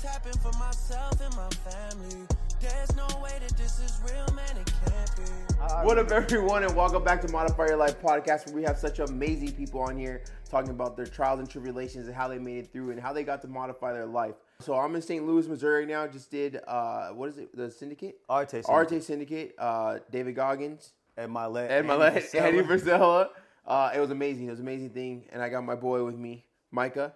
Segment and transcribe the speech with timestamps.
[0.00, 2.26] this happen for myself and my family.
[2.60, 4.56] There's no way that this is real, man.
[4.56, 5.22] It can't be.
[5.84, 8.98] What up, everyone, and welcome back to Modify Your Life podcast, where we have such
[8.98, 12.72] amazing people on here talking about their trials and tribulations and how they made it
[12.72, 14.34] through and how they got to modify their life.
[14.60, 15.26] So I'm in St.
[15.26, 16.06] Louis, Missouri now.
[16.06, 17.54] Just did uh, what is it?
[17.54, 18.18] The Syndicate.
[18.28, 18.70] Arete Syndicate.
[18.70, 19.54] Arete Syndicate.
[19.58, 21.70] Uh, David Goggins, Ed Mylett.
[21.70, 23.28] Ed Mylett, Andy Frisella.
[23.66, 24.46] Uh, it was amazing.
[24.46, 27.12] It was an amazing thing, and I got my boy with me, Micah,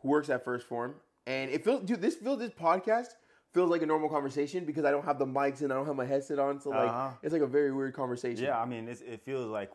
[0.00, 0.94] who works at First Form,
[1.28, 3.08] and it feels, dude, this feels this podcast
[3.54, 5.96] feels like a normal conversation because I don't have the mics and I don't have
[5.96, 7.10] my headset on, so like Uh-huh.
[7.22, 8.44] it's like a very weird conversation.
[8.44, 9.70] Yeah, I mean, it's, it feels like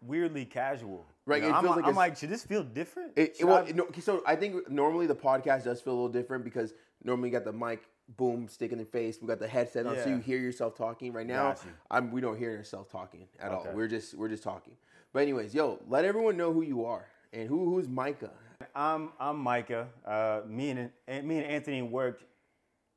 [0.00, 1.04] weirdly casual.
[1.26, 3.12] Right, You know, it I'm, like, I'm like, should this feel different?
[3.16, 6.08] It, it, well, I- no, so I think normally the podcast does feel a little
[6.20, 6.72] different because
[7.04, 7.82] normally you got the mic
[8.16, 9.18] boom stick in the face.
[9.20, 11.12] We got the headset on, so you hear yourself talking.
[11.12, 11.54] Right now.
[11.90, 13.66] I'm we don't hear ourselves talking at all.
[13.74, 14.72] We're just we're just talking.
[15.12, 18.30] But anyways, yo, let everyone know who you are and who who's Micah.
[18.74, 19.88] I'm I'm Micah.
[20.04, 22.24] Uh, me and and me and Anthony worked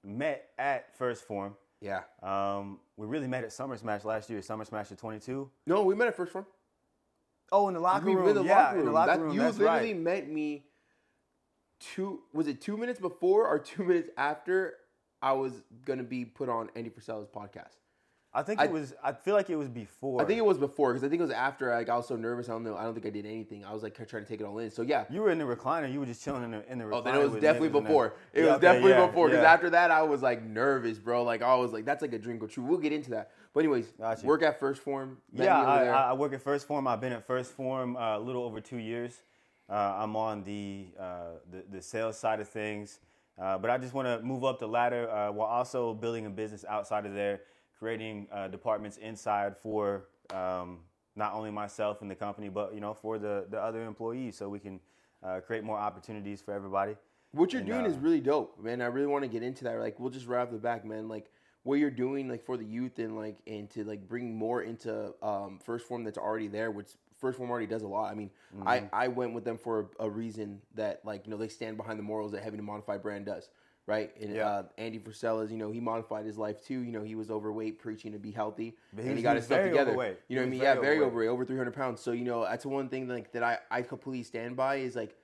[0.04, 1.56] met at First Form.
[1.82, 2.02] Yeah.
[2.24, 4.42] Um, we really met at Summer Smash last year.
[4.42, 5.50] Summer Smash at 22.
[5.68, 6.46] No, we met at first form.
[7.52, 8.36] Oh, in the locker we room.
[8.36, 8.80] the yeah, locker room.
[8.82, 9.34] in the locker That- room.
[9.34, 10.02] you That's literally right.
[10.02, 10.66] met me.
[11.80, 14.76] Two was it two minutes before or two minutes after
[15.22, 15.54] I was
[15.86, 17.78] gonna be put on Andy Frisella's podcast?
[18.34, 18.94] I think I- it was.
[19.04, 20.22] I feel like it was before.
[20.22, 22.16] I think it was before because I think it was after like, I was so
[22.16, 22.48] nervous.
[22.48, 22.78] I don't know.
[22.78, 23.66] I don't think I did anything.
[23.66, 24.72] I was like trying to take it all in.
[24.72, 25.04] So yeah.
[25.10, 25.92] you were in the recliner.
[25.92, 26.94] You were just chilling in the in the recliner.
[26.94, 28.14] Oh, then it was definitely before.
[28.34, 29.54] It Yeah, was definitely yeah, before because yeah.
[29.54, 31.24] after that I was like nervous, bro.
[31.24, 32.62] Like I was like, that's like a drink or two.
[32.62, 33.32] We'll get into that.
[33.54, 34.28] But anyways, Got you.
[34.30, 35.18] work at First Form.
[35.34, 35.86] Yeah, I.
[35.88, 36.88] I I work at First Form.
[36.88, 39.24] I've been at First Form uh, a little over two years.
[39.70, 43.00] Uh, I'm on the, uh, the the sales side of things,
[43.42, 46.30] uh, but I just want to move up the ladder uh, while also building a
[46.30, 47.42] business outside of there,
[47.82, 50.80] creating uh, departments inside for um,
[51.16, 54.48] not only myself and the company, but you know for the the other employees, so
[54.48, 54.80] we can
[55.24, 56.96] uh, create more opportunities for everybody.
[57.32, 58.82] What you're And, doing uh, is really dope, man.
[58.82, 59.80] I really want to get into that.
[59.80, 61.08] Like, we'll just off the back, man.
[61.08, 61.32] Like,
[61.64, 65.14] what you're doing, like for the youth, and like, and to like bring more into
[65.24, 66.90] um, First Form that's already there, which
[67.20, 68.12] First Form already does a lot.
[68.12, 68.30] I mean,
[68.66, 68.86] I Mm-hmm.
[68.94, 71.98] I went with them for a, a reason that like you know they stand behind
[71.98, 73.50] the morals that Heavy to Modified brand does,
[73.86, 74.12] right?
[74.20, 74.48] And Yeah.
[74.48, 76.80] uh, Andy Frisella's, you know, he modified his life too.
[76.82, 79.64] You know, he was overweight, preaching to be healthy, he and he got his stuff
[79.64, 79.92] together.
[79.92, 80.20] overweight.
[80.28, 80.60] You know what I mean?
[80.60, 81.08] was Yeah, very very overweight.
[81.08, 82.02] overweight, over 300 pounds.
[82.02, 85.16] So you know, that's one thing like that I I completely stand by is like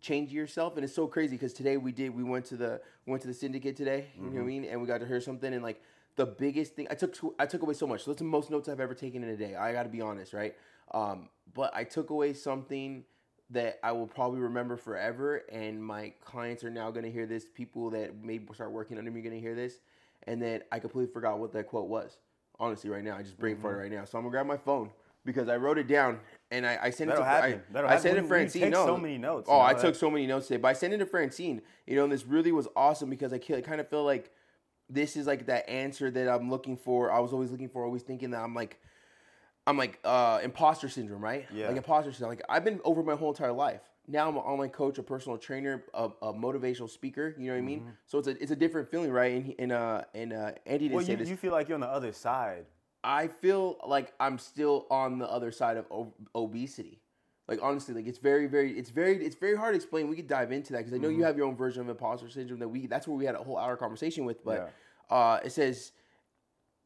[0.00, 3.10] change yourself and it's so crazy because today we did we went to the we
[3.10, 5.18] went to the syndicate today you know what i mean and we got to hear
[5.18, 5.80] something and like
[6.16, 8.68] the biggest thing i took i took away so much so that's the most notes
[8.68, 10.56] i've ever taken in a day i gotta be honest right
[10.92, 13.02] um, but i took away something
[13.54, 17.46] that i will probably remember forever and my clients are now going to hear this
[17.54, 19.78] people that maybe start working under me going to hear this
[20.24, 22.18] and then i completely forgot what that quote was.
[22.60, 23.78] Honestly right now i just brain farted mm-hmm.
[23.78, 24.04] right now.
[24.04, 24.90] So i'm gonna grab my phone
[25.24, 26.20] because i wrote it down
[26.50, 27.52] and i, I sent That'll it to happen.
[27.52, 28.02] I, That'll I happen.
[28.02, 28.62] sent it to francine.
[28.62, 28.86] take no.
[28.86, 30.98] so many notes, oh i that- took so many notes today but i sent it
[30.98, 31.62] to francine.
[31.86, 34.32] You know and this really was awesome because i kind of feel like
[34.90, 38.02] this is like that answer that i'm looking for i was always looking for always
[38.02, 38.80] thinking that i'm like
[39.66, 41.68] i'm like uh imposter syndrome right Yeah.
[41.68, 44.70] like imposter syndrome like i've been over my whole entire life now i'm an online
[44.70, 48.28] coach a personal trainer a, a motivational speaker you know what i mean so it's
[48.28, 50.94] a, it's a different feeling right and, and uh and uh andy didn't Mm-hmm.
[50.94, 52.66] Well, say you, this you feel like you're on the other side.
[53.02, 57.00] I feel like I'm still on the other side of ob- obesity.
[57.46, 60.08] Like honestly, like it's very, very, it's very, it's very hard to explain.
[60.08, 61.18] We could dive into that because I know Mm-hmm.
[61.18, 62.86] you have your own version of imposter syndrome that we.
[62.86, 64.42] That's where we had a whole hour conversation with.
[64.42, 64.72] But
[65.10, 65.92] uh, it says,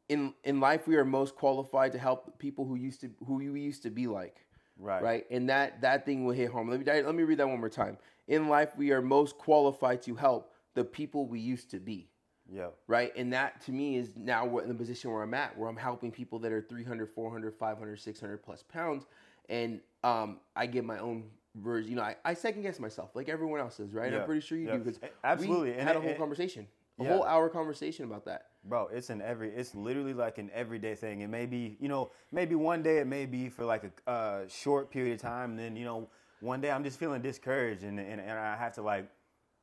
[0.09, 3.61] in in life we are most qualified to help people who used to who we
[3.61, 4.45] used to be like.
[4.77, 5.03] Right.
[5.03, 5.25] Right.
[5.31, 6.69] And that that thing will hit home.
[6.69, 7.97] Let me let me read that one more time.
[8.27, 12.07] In life we are most qualified to help the people we used to be
[12.49, 12.67] Yeah.
[12.87, 15.67] right and that to me is now what in the position where i'm at where
[15.67, 19.05] i'm helping people that are 300 400 500 600 plus pounds
[19.49, 21.23] and um, i get my own
[21.55, 24.25] version you know i, I second guess myself like everyone else does right Yeah, i'm
[24.25, 24.73] pretty sure you yeah.
[24.73, 26.67] do because absolutely, we and had a whole conversation
[26.99, 27.09] a Yeah.
[27.09, 29.49] whole hour conversation about that Bro, it's an every.
[29.49, 31.21] It's literally like an everyday thing.
[31.21, 34.47] It may be, you know, maybe one day it may be for like a uh,
[34.47, 35.51] short period of time.
[35.51, 36.09] And then, you know,
[36.41, 39.09] one day I'm just feeling discouraged, and, and and I have to like,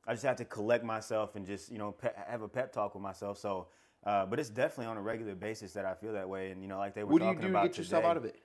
[0.06, 2.94] I just have to collect myself and just, you know, pe- have a pep talk
[2.94, 3.38] with myself.
[3.38, 3.68] So,
[4.04, 6.50] uh, but it's definitely on a regular basis that I feel that way.
[6.50, 8.02] And you know, like they were what do you talking do to about get yourself
[8.02, 8.36] today, out of it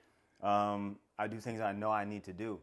[0.42, 2.60] Um, I do things I know I need to do.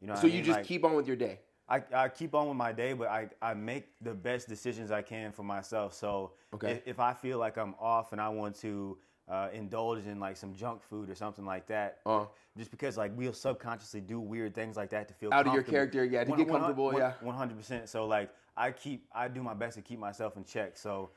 [0.00, 0.44] You know, so I you mean?
[0.44, 3.08] just Like, keep on with your day I, I keep on with my day, but
[3.08, 5.94] I, I make the best decisions I can for myself.
[5.94, 6.72] So Okay.
[6.72, 8.96] if, if I feel like I'm off and I want to
[9.28, 12.26] uh, indulge in like some junk food or something like that, Uh.
[12.56, 15.64] just because like we'll subconsciously do weird things like that to feel Out of your
[15.64, 17.14] character, yeah, to get comfortable, one- yeah.
[17.22, 17.88] 100%.
[17.88, 20.76] So like I keep, I do my best to keep myself in check.
[20.78, 21.10] So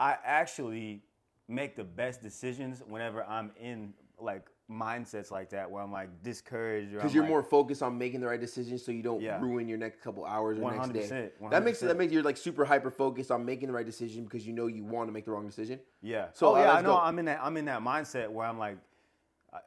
[0.00, 1.02] I actually
[1.46, 6.92] make the best decisions whenever I'm in like mindsets like that where I'm like discouraged.
[6.92, 9.40] Because you're more focused on making the right decisions, so you don't Yeah.
[9.40, 11.00] ruin your next couple hours or next day.
[11.00, 11.88] 100%, That makes 100%.
[11.88, 14.66] that makes you're like super hyper focused on making the right decision because you know
[14.66, 15.80] you want to make the wrong decision.
[16.02, 16.26] Yeah.
[16.34, 17.00] So, uh, yeah, I know go.
[17.00, 18.76] I'm in that I'm in that mindset where I'm like,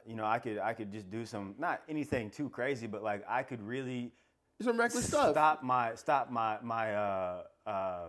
[0.06, 3.24] you know, I could I could just do some not anything too crazy, but like
[3.28, 4.12] I could really
[4.60, 5.32] Some reckless stuff.
[5.32, 8.06] stop my stop my my uh, uh,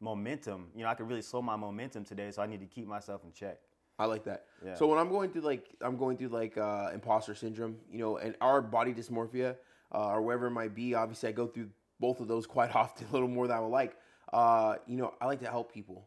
[0.00, 0.68] momentum.
[0.74, 3.24] You know, I could really slow my momentum today, so I need to keep myself
[3.24, 3.58] in check.
[4.00, 4.46] I like that.
[4.64, 4.74] Yeah.
[4.74, 8.16] So when I'm going through like I'm going through like uh, imposter syndrome, you know,
[8.16, 9.56] and our body dysmorphia,
[9.94, 10.94] uh, or whatever it might be.
[10.94, 11.68] Obviously, I go through
[11.98, 13.96] both of those quite often, a little more than I would like.
[14.32, 16.06] Uh, you know, I like to help people.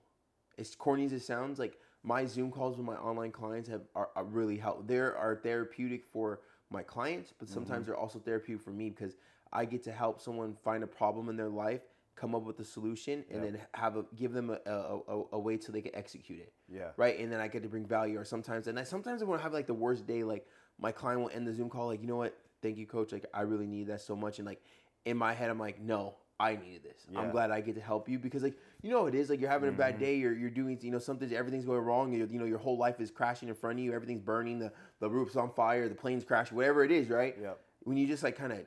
[0.57, 4.09] As corny as it sounds, like my Zoom calls with my online clients have are,
[4.15, 4.87] are really help.
[4.87, 9.15] They are therapeutic for my clients, but sometimes they're also therapeutic for me because
[9.51, 11.81] I get to help someone find a problem in their life,
[12.15, 15.39] come up with a solution, and then have a give them a, a, a, a
[15.39, 16.92] way so they can execute it Yeah.
[16.98, 17.19] right?
[17.19, 18.19] And then I get to bring value.
[18.19, 20.24] Or sometimes, and I sometimes I want to have like the worst day.
[20.24, 20.48] Like
[20.80, 22.38] my client will end the Zoom call, like, you know what?
[22.62, 23.12] Thank you, coach.
[23.12, 24.39] Like I really need that so much.
[24.39, 24.62] And like
[25.06, 27.06] in my head, I'm like, no, I needed this.
[27.15, 29.30] I'm glad I get to help you because like you know it is.
[29.30, 30.04] Like you're having a bad mm-hmm.
[30.04, 30.15] day.
[30.15, 31.31] You're you're doing you know something.
[31.31, 32.12] Everything's going wrong.
[32.12, 33.94] You you know your whole life is crashing in front of you.
[33.94, 34.60] Everything's burning.
[34.60, 35.88] The the roof's on fire.
[35.88, 36.56] The plane's crashing.
[36.56, 37.36] Whatever it is, right?
[37.39, 37.60] Yep.
[37.83, 38.60] When you just like kind of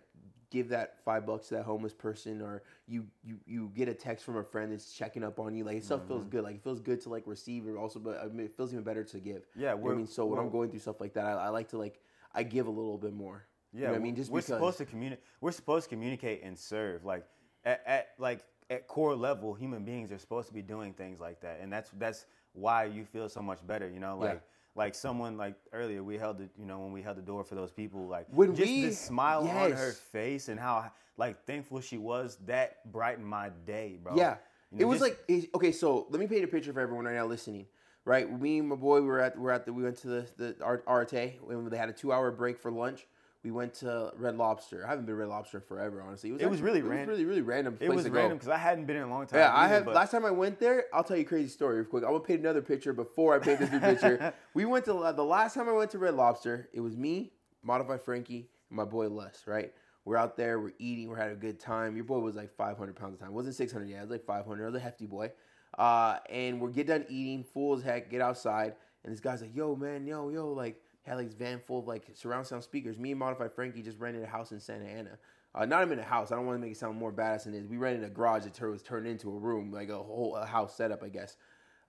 [0.50, 4.24] give that five bucks to that homeless person or you you you get a text
[4.24, 6.30] from a friend that's checking up on you like it stuff feels Mm-hmm.
[6.30, 8.72] good like it feels good to like receive or also but I mean, it feels
[8.72, 11.00] even better to give Yeah, You know I mean so when i'm going through stuff
[11.00, 12.00] like that i, I like to like
[12.34, 14.78] i give a little bit more Yeah, you know i mean just we're because supposed
[14.78, 15.24] to communicate.
[15.40, 17.04] We're supposed to communicate and serve.
[17.04, 17.24] Like
[17.64, 21.40] at, at like at core level, human beings are supposed to be doing things like
[21.40, 23.88] that, and that's that's why you feel so much better.
[23.88, 24.34] You know, Yeah.
[24.76, 27.54] Like someone like earlier we held the you know when we held the door for
[27.54, 31.80] those people like When just we- the smile on her face and how like thankful
[31.80, 34.14] she was that brightened my day, bro.
[34.16, 34.36] Yeah.
[34.70, 37.14] You it was just- like okay, so let me paint a picture for everyone right
[37.14, 37.66] now listening.
[38.04, 40.26] Right, me and my boy we were at we're at the we went to the
[40.36, 40.52] the
[40.86, 43.06] RTA when they had a two hour break for lunch.
[43.46, 44.84] We went to Red Lobster.
[44.84, 46.30] I haven't been to Red Lobster forever, honestly.
[46.30, 47.78] It was actually- really it was really really random.
[47.80, 49.38] it was random because I hadn't been in a long time.
[49.38, 49.84] Yeah, I have.
[49.84, 52.02] but- Last time I went there, I'll tell you a crazy story real quick.
[52.02, 54.34] I'm gonna paint another picture before I paint this new picture.
[54.54, 56.68] We went to the last time I went to Red Lobster.
[56.72, 59.46] It was me, Modified Frankie, and my boy Les.
[59.46, 59.72] Right,
[60.04, 61.94] we're out there, we're eating, we're having a good time.
[61.94, 63.32] Your boy was like 500 pounds at the time.
[63.32, 63.98] It wasn't 600 yet.
[63.98, 64.64] It was like 500.
[64.64, 65.30] I was a hefty boy.
[65.78, 68.10] Uh, and we're get done eating, full as heck.
[68.10, 71.60] Get outside, and this guy's like, "Yo, man, yo, yo, like." Had like this van
[71.60, 72.98] full of like surround sound speakers.
[72.98, 75.18] Me and Modified Frankie just rented a house in Santa Ana.
[75.54, 76.32] Uh, not even a house.
[76.32, 77.66] I don't want to make it sound more badass than it is.
[77.66, 80.76] We rented a garage that was turned into a room, like a whole a house
[80.76, 81.36] setup, I guess.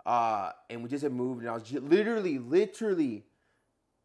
[0.05, 3.25] Uh, and we just had moved, and I was ju- literally, literally,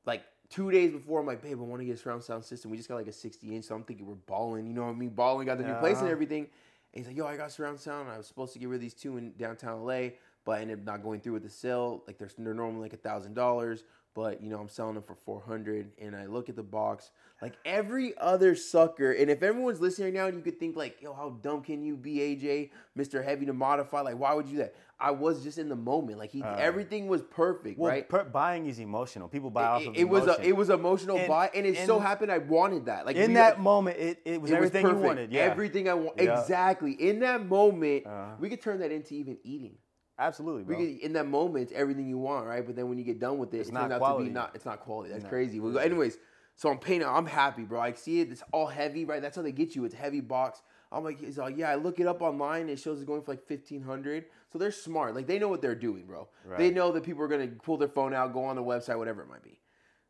[0.05, 2.73] like two days before, I'm like, babe, I want to get a surround sound system.
[2.73, 4.67] We just got like a 60 inch, so I'm thinking we're balling.
[4.67, 5.11] You know what I mean?
[5.11, 6.49] Balling, got the new place and everything.
[6.95, 8.11] And he's like, yo, I got surround sound.
[8.11, 10.09] I was supposed to get rid of these two in downtown LA,
[10.45, 12.03] but I ended up not going through with the sale.
[12.09, 15.15] Like they're, they're normally like a thousand dollars, but you know I'm selling them for
[15.15, 15.91] four hundred.
[16.01, 17.11] And I look at the box,
[17.41, 19.13] like every other sucker.
[19.13, 21.83] And if everyone's listening right now, and you could think like, yo, how dumb can
[21.83, 24.01] you be, AJ, Mister Heavy to modify?
[24.03, 24.75] Like, why would you do that?
[25.01, 26.19] I was just in the moment.
[26.19, 28.09] Like he, everything was perfect, well, right?
[28.09, 29.27] per- buying is emotional.
[29.27, 31.87] People buy off it, of it was a it was emotional And- buy, and it
[31.87, 33.05] so happened I wanted that.
[33.07, 33.99] Like in we- that moment.
[33.99, 35.33] It, it was it everything was you wanted.
[35.33, 36.21] Yeah, Everything I want.
[36.21, 36.41] Yeah.
[36.41, 36.93] Exactly.
[36.93, 38.35] In that moment, Uh-huh.
[38.39, 39.75] we could turn that into even eating.
[40.19, 40.77] Absolutely, bro.
[40.77, 42.65] could, in that moment, everything you want, right?
[42.65, 44.29] But then when you get done with it, It's it not turns out to quality.
[44.29, 44.51] be not.
[44.55, 45.11] It's not quality.
[45.11, 45.29] That's No.
[45.31, 45.61] crazy.
[45.61, 46.19] We go, anyways,
[46.55, 47.09] so I'm painting.
[47.09, 47.81] I'm happy, bro.
[47.81, 48.31] I see it.
[48.31, 49.23] It's all heavy, right?
[49.23, 49.85] That's how they get you.
[49.85, 50.63] It's a heavy box.
[50.91, 51.71] I'm like, like, yeah.
[51.71, 52.69] I look it up online.
[52.69, 54.27] It shows it's going for like fifteen hundred.
[54.53, 55.15] So they're smart.
[55.15, 56.29] Like they know what they're doing, bro.
[56.59, 59.23] They know that people are gonna pull their phone out, go on the website, whatever
[59.23, 59.59] it might be.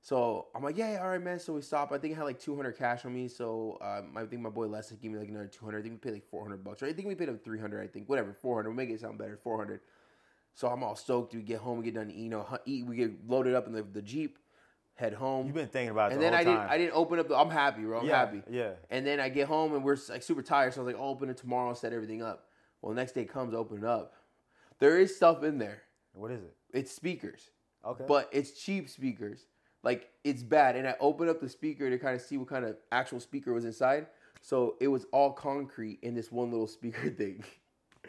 [0.04, 1.38] So I'm like, yeah, yeah, all right, man.
[1.38, 1.92] So we stop.
[1.92, 3.28] I think I had like 200 cash on me.
[3.28, 5.78] So um, I think my boy Les gave me like another 200.
[5.78, 6.82] I think we paid like 400 bucks.
[6.82, 6.90] Right?
[6.90, 7.80] I think we paid him 300.
[7.80, 8.68] I think whatever, 400.
[8.68, 9.38] We'll make it sound better.
[9.40, 9.78] 400.
[10.54, 11.34] So I'm all stoked.
[11.34, 11.78] We get home.
[11.78, 12.10] We get done.
[12.10, 12.86] You uh, know, eat.
[12.86, 14.38] We get loaded up in the, the jeep,
[14.94, 15.46] head home.
[15.46, 16.58] You've been thinking about it and the then I didn't.
[16.58, 17.28] I didn't open up.
[17.28, 18.00] The, I'm happy, bro.
[18.00, 18.42] I'm Yeah, happy.
[18.50, 18.72] yeah.
[18.90, 20.74] And then I get home and we're like super tired.
[20.74, 21.74] So I was like, I'll open it tomorrow.
[21.74, 22.48] Set everything up.
[22.80, 24.14] Well, the next day comes, open it up.
[24.78, 25.82] There is stuff in there.
[26.12, 26.54] What is it?
[26.72, 27.50] It's speakers
[27.84, 28.04] Okay.
[28.06, 29.46] but it's cheap speakers.
[29.82, 30.76] Like it's bad.
[30.76, 33.52] And I opened up the speaker to kind of see what kind of actual speaker
[33.52, 34.06] was inside.
[34.40, 37.44] So it was all concrete in this one little speaker thing.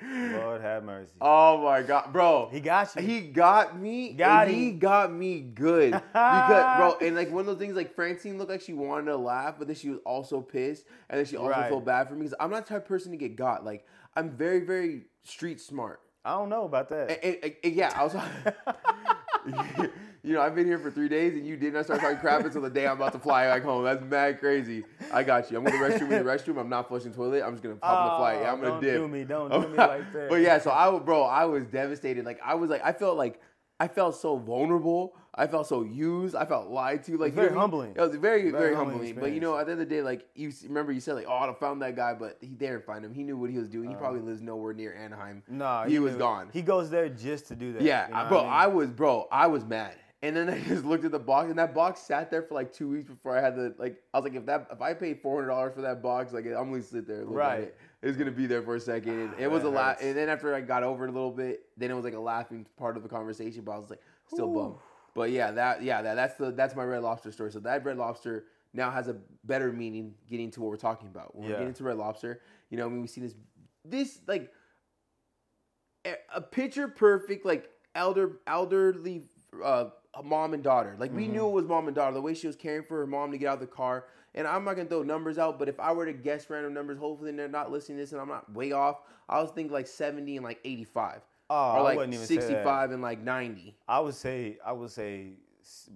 [0.03, 1.11] Lord have mercy.
[1.21, 2.49] Oh my god, bro.
[2.51, 3.01] he got you.
[3.01, 4.13] He got me.
[4.13, 7.95] Got and he got me good because, bro, and like one of those things, like
[7.95, 11.25] Francine looked like she wanted to laugh, but then she was also pissed, and then
[11.25, 11.69] she also Right.
[11.69, 13.63] felt bad for me because I'm not the type of person to get got.
[13.63, 16.01] Like I'm very, very street smart.
[16.25, 17.23] I don't know about that.
[17.23, 18.15] And- and- and- yeah, I was.
[20.23, 22.45] you know, I've been here for three days, and you did not start talking crap
[22.45, 23.83] until the day I'm about to fly back home.
[23.83, 24.85] That's mad crazy.
[25.11, 25.57] I got you.
[25.57, 26.57] I'm going to restroom in the restroom.
[26.57, 27.43] I'm not flushing toilet.
[27.43, 28.39] I'm just gonna pop in the flight.
[28.41, 29.01] Yeah, I'm gonna Oh, don't dip.
[29.01, 30.29] do me, don't do me like that.
[30.29, 32.25] But yeah, so I bro, I was devastated.
[32.25, 33.41] Like I was like, I felt like
[33.79, 35.15] I felt so vulnerable.
[35.35, 36.35] I felt so used.
[36.35, 37.17] I felt lied to.
[37.17, 37.89] Like It's very you know what I mean?
[37.89, 37.95] humbling.
[37.97, 39.15] It was very, very, humbling humbling.
[39.15, 41.25] But you know, at the end of the day, like you remember, you said like,
[41.27, 43.13] "Oh, I found that guy," but he didn't find him.
[43.13, 43.89] He knew what he was doing.
[43.89, 44.03] He uh-huh.
[44.03, 45.43] probably lives nowhere near Anaheim.
[45.49, 46.49] No, he, was knew- gone.
[46.53, 47.81] He goes there just to do that.
[47.81, 48.51] yeah, you know bro, mean?
[48.51, 49.95] I, was, bro, I was mad.
[50.23, 52.73] And then I just looked at the box, and that box sat there for like
[52.73, 54.01] two weeks before I had to like.
[54.13, 56.45] I was like, if that if I paid four hundred dollars for that box, like
[56.45, 57.57] I'm gonna sit there, look Right.
[57.57, 57.77] At it.
[58.01, 59.19] It's gonna be there for a second.
[59.19, 59.97] And it was a laugh.
[59.97, 60.05] hurts.
[60.07, 62.19] And then after I got over it a little bit, then it was like a
[62.19, 63.63] laughing part of the conversation.
[63.63, 64.75] But I was like, still bummed.
[65.13, 67.51] But yeah, that yeah, that that's the that's my Red Lobster story.
[67.51, 71.35] So that Red Lobster now has a better meaning getting to what we're talking about.
[71.35, 71.51] When Yeah.
[71.51, 72.39] we're getting to Red Lobster,
[72.69, 73.35] you know, when we see this
[73.85, 74.51] this like
[76.05, 79.25] a, a picture perfect like elder elderly
[79.63, 79.85] uh
[80.21, 80.95] mom and daughter.
[80.99, 81.49] Like we knew mm-hmm.
[81.49, 82.13] it was mom and daughter.
[82.13, 84.05] The way she was caring for her mom to get out of the car.
[84.35, 86.97] And I'm not gonna throw numbers out, but if I were to guess random numbers,
[86.97, 89.01] hopefully they're not listening to this and I'm not way off.
[89.29, 91.21] I was thinking like 70 and like 85.
[91.49, 93.75] Oh, or like wouldn't even say 65 and like 90.
[93.87, 95.33] I would say I would say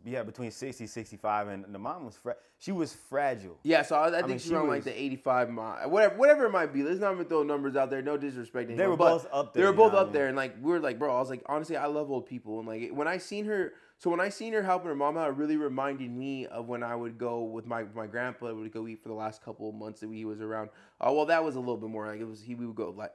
[0.05, 3.57] yeah between 60 65 and the mom was fra- she was fragile.
[3.63, 6.15] Yeah, so I, I think mean, she's she around was- like the 85 mom, whatever,
[6.15, 6.83] whatever it might be.
[6.83, 8.01] Let's not even throw numbers out there.
[8.01, 8.75] No disrespect.
[8.75, 10.13] They were both up there, They were both I up mean?
[10.13, 12.59] there, and like we were like, bro, I was like, honestly, I love old people,
[12.59, 15.29] and like when I seen her, so when I seen her helping her mom out,
[15.29, 18.53] it really reminded me of when I would go with my my grandpa.
[18.53, 20.69] Would go eat for the last couple of months that he was around.
[21.01, 22.41] Uh, well, that was a little bit more like it was.
[22.41, 23.13] He we would go like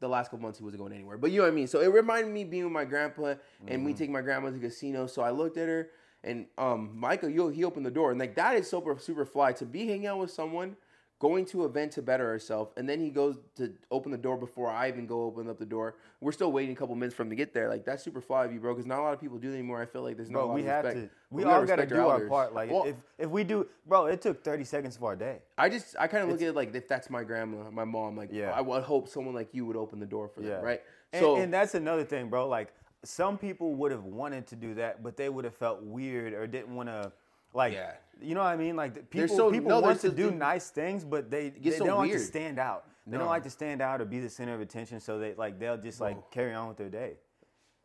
[0.00, 1.66] the last couple months he wasn't going anywhere, but you know what I mean.
[1.66, 3.38] So it reminded me being with my grandpa and
[3.68, 3.86] Mm-hmm.
[3.86, 5.06] me taking my grandma to the casino.
[5.06, 5.90] So I looked at her.
[6.26, 9.66] And um, Michael, he opened the door, and like that is super super fly to
[9.66, 10.74] be hanging out with someone,
[11.20, 14.70] going to event to better herself, and then he goes to open the door before
[14.70, 15.94] I even go open up the door.
[16.20, 17.68] We're still waiting a couple minutes for him to get there.
[17.68, 19.54] Like that's super fly of you, bro, because not a lot of people do that
[19.54, 19.80] anymore.
[19.80, 21.06] I feel like there's not a Bro, we have respect.
[21.06, 21.10] to.
[21.30, 22.28] We, gotta all got to do our elders.
[22.28, 22.54] part.
[22.54, 25.38] Like Well, if if we do, bro, it took 30 seconds of our day.
[25.56, 28.16] I just I kind of look at it like if that's my grandma, my mom,
[28.16, 28.50] like Yeah.
[28.50, 30.60] I would hope someone like you would open the door for them, Yeah.
[30.60, 30.82] right?
[31.12, 32.48] And, So and that's another thing, bro.
[32.48, 32.72] Like
[33.04, 36.46] some people would have wanted to do that, but they would have felt weird or
[36.46, 37.12] didn't want to.
[37.54, 37.92] Like, Yeah.
[38.20, 38.76] you know what I mean?
[38.76, 41.98] Like people, so- people no, want to do nice things, but they, they, so don't
[41.98, 42.86] like to stand out.
[43.06, 43.18] They No.
[43.20, 45.76] don't like to stand out or be the center of attention, so they like they'll
[45.76, 47.18] just like carry on with their day.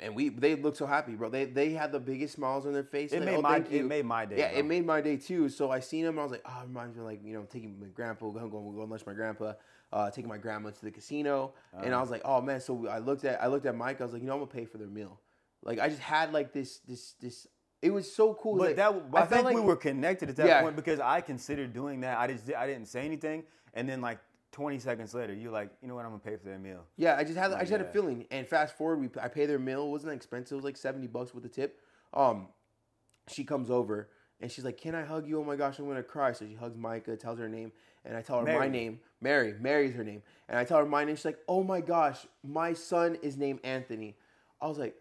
[0.01, 1.29] and we they look so happy, bro.
[1.29, 3.11] They they had the biggest smiles on their face.
[3.11, 4.37] It Like, made oh, my it made my day.
[4.37, 4.59] Yeah, bro.
[4.59, 5.49] it made my day too.
[5.49, 6.17] So I seen him.
[6.17, 8.49] I was like, oh, it reminds me of like you know taking my grandpa, going
[8.49, 9.53] going lunch with my grandpa,
[9.91, 11.97] uh, taking my grandma to the casino, and Uh-huh.
[11.97, 12.61] I was like, oh man.
[12.61, 13.99] So I looked at I looked at Mike.
[13.99, 15.19] I was like, you know, I'm gonna pay for their meal.
[15.63, 17.45] Like I just had like this this this.
[17.81, 18.57] It was so cool.
[18.57, 20.61] But like, that I, felt think we were connected at that Yeah.
[20.61, 22.17] point because I considered doing that.
[22.17, 23.43] I just I didn't say anything,
[23.73, 24.19] and then like
[24.51, 26.03] 20 seconds later, you're like, you know what?
[26.03, 26.85] I'm gonna pay for their meal.
[26.97, 28.25] Yeah, I just had I just had a feeling.
[28.31, 29.85] And fast forward, we I pay their meal.
[29.85, 30.53] It wasn't expensive.
[30.53, 31.79] It was like seventy bucks with the tip.
[32.13, 32.47] Um,
[33.27, 34.09] she comes over
[34.41, 35.39] and she's like, "Can I hug you?
[35.39, 37.71] Oh my gosh, I'm gonna cry." So she hugs Micah, tells her her name,
[38.03, 39.53] and I tell her my name, Mary.
[39.59, 41.15] Mary's her name, and I tell her my name.
[41.15, 44.17] She's like, "Oh my gosh, my son is named Anthony."
[44.59, 44.95] I was like,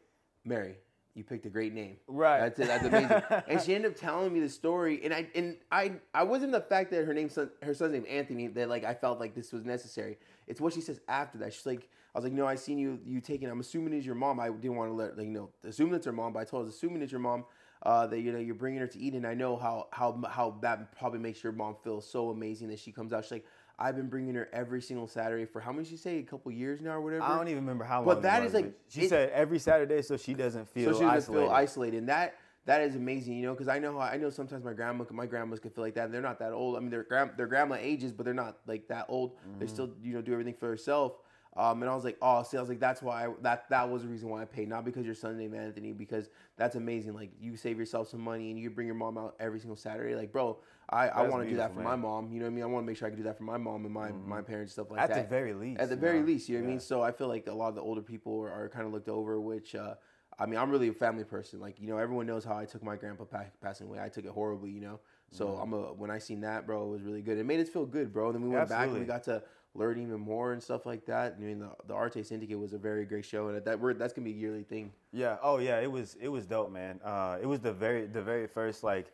[0.44, 0.76] "Mary,
[1.18, 1.96] you picked a great name.
[2.06, 2.38] Right.
[2.40, 2.68] That's it.
[2.68, 6.22] That's amazing." and she ended up telling me the story, and I and I I
[6.22, 9.18] wasn't the fact that her name son her son's name Anthony that like I felt
[9.18, 10.16] like this was necessary.
[10.46, 11.52] It's what she says after that.
[11.52, 13.50] She's like, I was like, no, I seen you you taking.
[13.50, 14.40] I'm assuming it's your mom.
[14.40, 16.64] I didn't want to let like you know assume it's her mom, but I told
[16.64, 17.44] her assuming it's your mom.
[17.80, 20.58] Uh, that you know you're bringing her to eat, and I know how how how
[20.62, 23.24] that probably makes your mom feel so amazing that she comes out.
[23.24, 23.46] She's like,
[23.78, 25.86] I've been bringing her every single Saturday for how many?
[25.86, 27.22] She say a couple years now or whatever.
[27.24, 28.06] I don't even remember how long.
[28.06, 31.04] But that is, like, she it- said every Saturday, so she doesn't feel so she
[31.04, 31.46] doesn't isolated.
[31.46, 31.96] feel isolated.
[31.98, 32.34] And that
[32.66, 35.26] that is amazing, you know, because I know how I know sometimes my grandma, my
[35.26, 36.06] grandmas can feel like that.
[36.06, 36.76] And They're not that old.
[36.76, 39.36] I mean, their grand their grandma ages, but they're not like that old.
[39.58, 39.72] They Mm-hmm.
[39.72, 41.12] still you know do everything for herself.
[41.58, 43.90] Um, and I was like, oh, see, I was like, that's why I, that that
[43.90, 47.14] was the reason why I paid, not because your son's name Anthony, because that's amazing.
[47.14, 50.14] Like you save yourself some money and you bring your mom out every single Saturday.
[50.14, 52.30] Like, bro, I, I want to do that for beautiful, my mom.
[52.32, 52.62] You know what I mean?
[52.64, 54.40] I want to make sure I can do that for my mom and my my
[54.40, 55.18] parents stuff like At that.
[55.18, 56.26] At the very least, At the very know?
[56.26, 56.80] least, you know what I mean.
[56.80, 59.08] So I feel like a lot of the older people are, are kind of looked
[59.08, 59.74] over, which.
[59.74, 59.94] Uh,
[60.40, 61.58] I mean, I'm really a family person.
[61.58, 63.98] Like, you know, everyone knows how I took my grandpa pa- passing away.
[64.00, 65.00] I took it horribly, you know.
[65.32, 65.62] So Mm-hmm.
[65.62, 67.38] I'm a when I seen that, bro, it was really good.
[67.38, 68.26] It made us feel good, bro.
[68.26, 69.42] And then we went back and we got to
[69.78, 71.36] learn even more and stuff like that.
[71.38, 74.12] I mean, the the Arete Syndicate was a very great show, and that we're, that's
[74.12, 74.92] gonna be a yearly thing.
[75.12, 75.36] Yeah.
[75.42, 75.80] Oh yeah.
[75.80, 77.00] It was it was dope, man.
[77.04, 79.12] Uh, it was the very the very first like,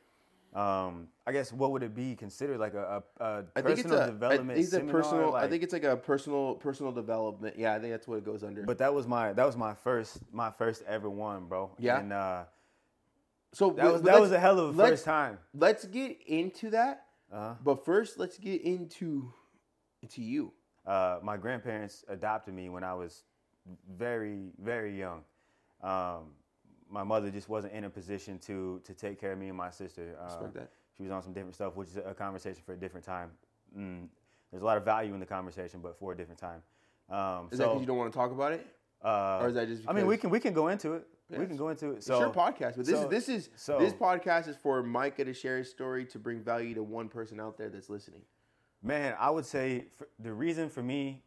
[0.55, 3.83] um, I guess what would it be considered like a, a, a I think it's
[3.83, 5.03] personal a, I development think it's a seminar?
[5.03, 5.35] personal.
[5.35, 7.57] I think it's like a personal personal development.
[7.59, 8.63] Yeah, I think that's what it goes under.
[8.63, 11.71] But that was my that was my first my first ever one, bro.
[11.79, 12.01] Yeah?
[12.01, 12.45] And uh,
[13.53, 15.39] so that was that was a hell of a first time.
[15.55, 17.07] Let's get into that.
[17.33, 17.55] Uh-huh.
[17.65, 19.33] But first, let's get into
[20.05, 20.53] into you.
[20.87, 23.25] Uh, my grandparents adopted me when I was
[23.97, 25.23] very, very young.
[25.83, 26.33] Um,
[26.91, 29.71] my mother just wasn't in a position to to take care of me and my
[29.71, 30.17] sister.
[30.21, 30.71] Uh, Respect that.
[30.97, 33.31] She was on some different stuff, which is a conversation for a different time.
[33.77, 34.07] Mm,
[34.51, 36.63] there's a lot of value in the conversation, but for a different time.
[37.11, 38.67] Um, Is so, that because you don't want to talk about it?
[39.03, 41.07] uh, or is that just I mean, we can we can go into it.
[41.31, 41.97] we can go into it.
[41.97, 45.25] It's your podcast, but this so- is this is so- this podcast is for Micah
[45.25, 48.23] to share his story to bring value to one person out there that's listening.
[48.87, 51.23] Man, I would say for, the reason for me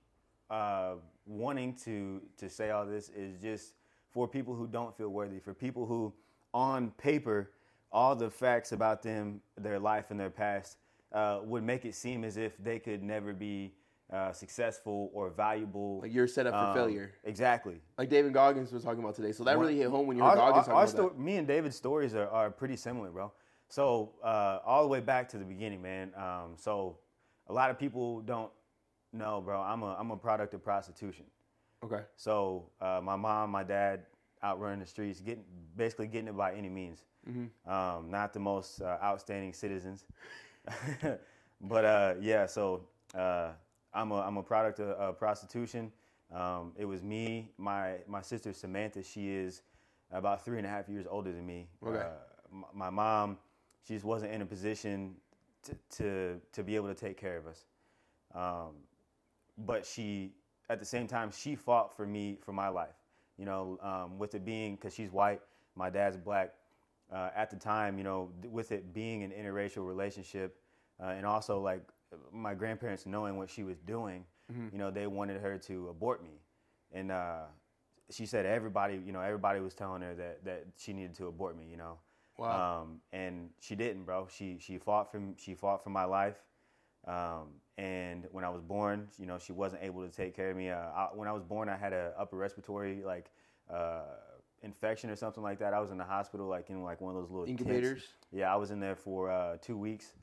[0.50, 0.94] uh,
[1.26, 3.74] wanting to to say all this is just
[4.12, 6.14] for people who don't feel worthy, for people who,
[6.54, 7.52] on paper,
[7.92, 10.78] all the facts about them, their life, and their past
[11.14, 13.74] uh, would make it seem as if they could never be
[14.14, 16.00] uh, successful or valuable.
[16.02, 17.82] Like you're set up for Um, failure, Exactly.
[17.98, 19.32] like David Goggins was talking about today.
[19.32, 21.22] So that really hit home when you our, heard Goggins our- talking our about sto-
[21.22, 23.32] Me and David's stories are, are pretty similar, bro.
[23.68, 26.12] So uh, all the way back to the beginning, man.
[26.16, 26.98] Um, so
[27.50, 28.51] a lot of people don't
[29.13, 29.62] know, bro.
[29.62, 31.25] I'm a I'm a product of prostitution.
[31.84, 32.01] Okay.
[32.16, 34.01] So uh, my mom, my dad,
[34.44, 35.44] out running the streets, getting
[35.75, 37.06] basically getting it by any means.
[37.30, 37.70] Mm-hmm.
[37.72, 40.06] Um, not the most uh, outstanding citizens,
[41.62, 42.46] but uh, yeah.
[42.46, 43.50] So uh,
[43.94, 45.92] I'm a I'm a product of prostitution.
[46.34, 49.04] Um, it was me, my my sister Samantha.
[49.04, 49.62] She is
[50.12, 51.68] about three and a half years older than me.
[51.86, 52.00] Okay.
[52.00, 52.04] Uh,
[52.51, 53.38] m- my mom,
[53.86, 55.16] she just wasn't in a position
[55.64, 57.66] to to, to be able to take care of us.
[58.36, 58.76] Um,
[59.66, 60.34] but she
[60.70, 62.96] at the same time she fought for me for my life.
[63.38, 65.42] You know um, with it being because she's white
[65.76, 66.54] my dad's black
[67.14, 70.58] uh, at the time you know with it being an interracial relationship
[71.02, 71.82] uh, and also like
[72.34, 74.26] my grandparents knowing what she was doing
[74.72, 76.42] you know they wanted her to abort me.
[76.94, 77.44] And uh,
[78.10, 81.58] she said everybody you know everybody was telling her that that she needed to abort
[81.58, 81.98] me you know
[82.38, 82.82] Wow.
[82.82, 86.38] um, and she didn't bro she she fought for she fought for my life
[87.08, 90.58] um, and when I was born, you know, she wasn't able to take care of
[90.58, 90.70] me.
[90.70, 93.32] Uh, I, when I was born, I had a upper respiratory like
[93.74, 94.01] uh,
[94.62, 95.74] infection or something like that.
[95.74, 97.62] I was in the hospital, like in like one of those little tents.
[97.62, 98.03] Incubators?
[98.32, 100.13] Yeah, I was in there for uh, two weeks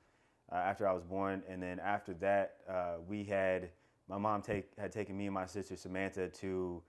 [0.52, 3.71] uh, after I was born, and then after that, uh, we had
[4.09, 6.83] my mom take had taken me and my sister Samantha to.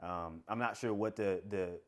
[0.00, 1.80] Um, I'm not sure what the the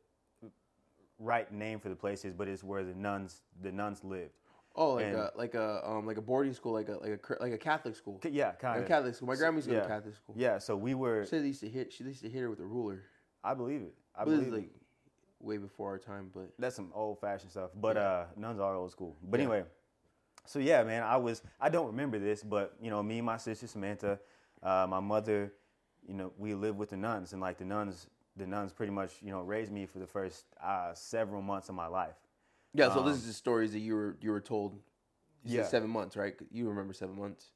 [1.21, 4.31] right name for the place is, but it's where the nuns the nuns lived.
[4.75, 7.43] Oh, like And- a like a um like a boarding school, like a like a
[7.43, 8.19] like a Catholic school.
[8.23, 8.87] Yeah, Like kind a of.
[8.87, 9.27] Catholic school.
[9.27, 9.83] My grandma used to go yeah.
[9.83, 10.35] to Catholic school.
[10.37, 11.25] Yeah, so we were.
[11.25, 11.91] She used to hit.
[11.93, 13.03] She used to hit her with a ruler.
[13.43, 13.93] I believe it.
[14.15, 14.53] I believe it.
[14.53, 14.69] like
[15.39, 17.71] way before our time, but That's some old fashioned stuff.
[17.75, 18.01] But Yeah.
[18.03, 19.17] uh, nuns are old school.
[19.23, 19.43] But Yeah.
[19.45, 19.63] anyway,
[20.45, 21.41] so yeah, man, I was.
[21.59, 24.19] I don't remember this, but you know, me and my sister Samantha,
[24.63, 25.51] uh, my mother,
[26.07, 28.07] you know, we lived with the nuns, and like the nuns,
[28.37, 31.75] the nuns pretty much, you know, raised me for the first uh, several months of
[31.75, 32.15] my life.
[32.73, 32.93] yeah.
[32.93, 34.79] So this Um, is the stories that you were you were told.
[35.43, 35.63] Yeah.
[35.65, 36.35] seven months, right?
[36.51, 37.51] You remember seven months?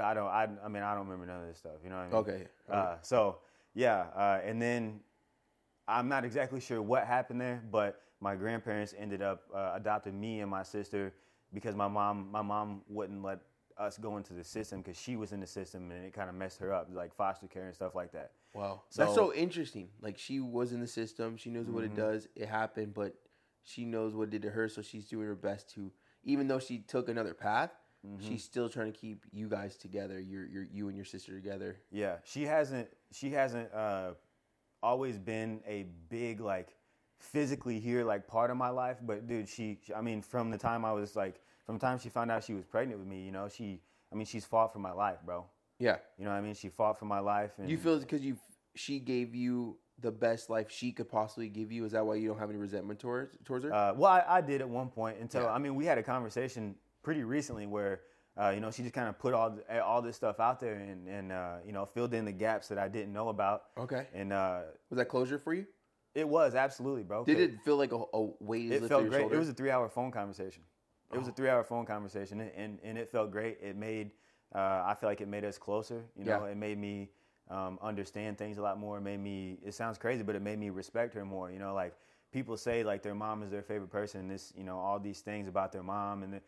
[0.00, 0.26] I don't.
[0.26, 1.78] I, I mean, I don't remember none of this stuff.
[1.84, 2.14] You know what I mean?
[2.16, 2.46] Okay.
[2.68, 3.38] Uh, so
[3.74, 5.00] yeah, uh, and then
[5.88, 10.40] I'm not exactly sure what happened there, but my grandparents ended up uh, adopting me
[10.40, 11.12] and my sister
[11.54, 13.40] because my mom my mom wouldn't let
[13.78, 16.34] us going to the system because she was in the system and it kind of
[16.34, 18.32] messed her up, like foster care and stuff like that.
[18.54, 18.82] Wow.
[18.96, 19.88] That's So- so interesting.
[20.00, 21.36] Like she was in the system.
[21.36, 22.28] She knows what it does.
[22.36, 23.14] It happened, but
[23.64, 25.92] she knows what it did to her, so she's doing her best to
[26.24, 27.70] even though she took another path,
[28.20, 31.76] she's still trying to keep you guys together, your your you and your sister together.
[31.90, 34.12] Yeah, she hasn't she hasn't uh,
[34.82, 36.76] always been a big like
[37.18, 40.84] physically here like part of my life, but dude, she I mean from the time
[40.84, 43.32] I was like from the time she found out she was pregnant with me, you
[43.32, 43.80] know, she
[44.12, 45.46] I mean she's fought for my life, bro.
[45.78, 45.96] Yeah.
[46.18, 46.54] You know what I mean?
[46.54, 48.36] She fought for my life and you feel it's because you
[48.74, 51.84] she gave you the best life she could possibly give you?
[51.84, 53.72] Is that why you don't have any resentment towards towards her?
[53.72, 55.52] Uh, well, I, I did at one point until Yeah.
[55.52, 58.00] I mean we had a conversation pretty recently where
[58.40, 61.06] uh, you know she just kind of put all all this stuff out there and
[61.08, 63.64] and uh, you know filled in the gaps that I didn't know about.
[63.78, 64.06] okay.
[64.14, 65.66] And uh, Was that closure for you?
[66.14, 67.24] it was absolutely, bro.
[67.24, 69.20] Did it feel like a, a weight It felt great.
[69.20, 69.34] shoulder?
[69.34, 70.62] It was a three-hour phone conversation.
[71.12, 73.58] It was a three-hour phone conversation, and, and it felt great.
[73.62, 74.12] It made
[74.54, 76.04] uh, I feel like it made us closer.
[76.16, 76.50] You know, Yeah.
[76.50, 77.10] it made me
[77.50, 78.98] um, understand things a lot more.
[78.98, 79.58] It made me.
[79.64, 81.50] It sounds crazy, but it made me respect her more.
[81.50, 81.94] You know, like
[82.32, 84.20] people say like their mom is their favorite person.
[84.22, 86.40] And this, you know, all these things about their mom, and the,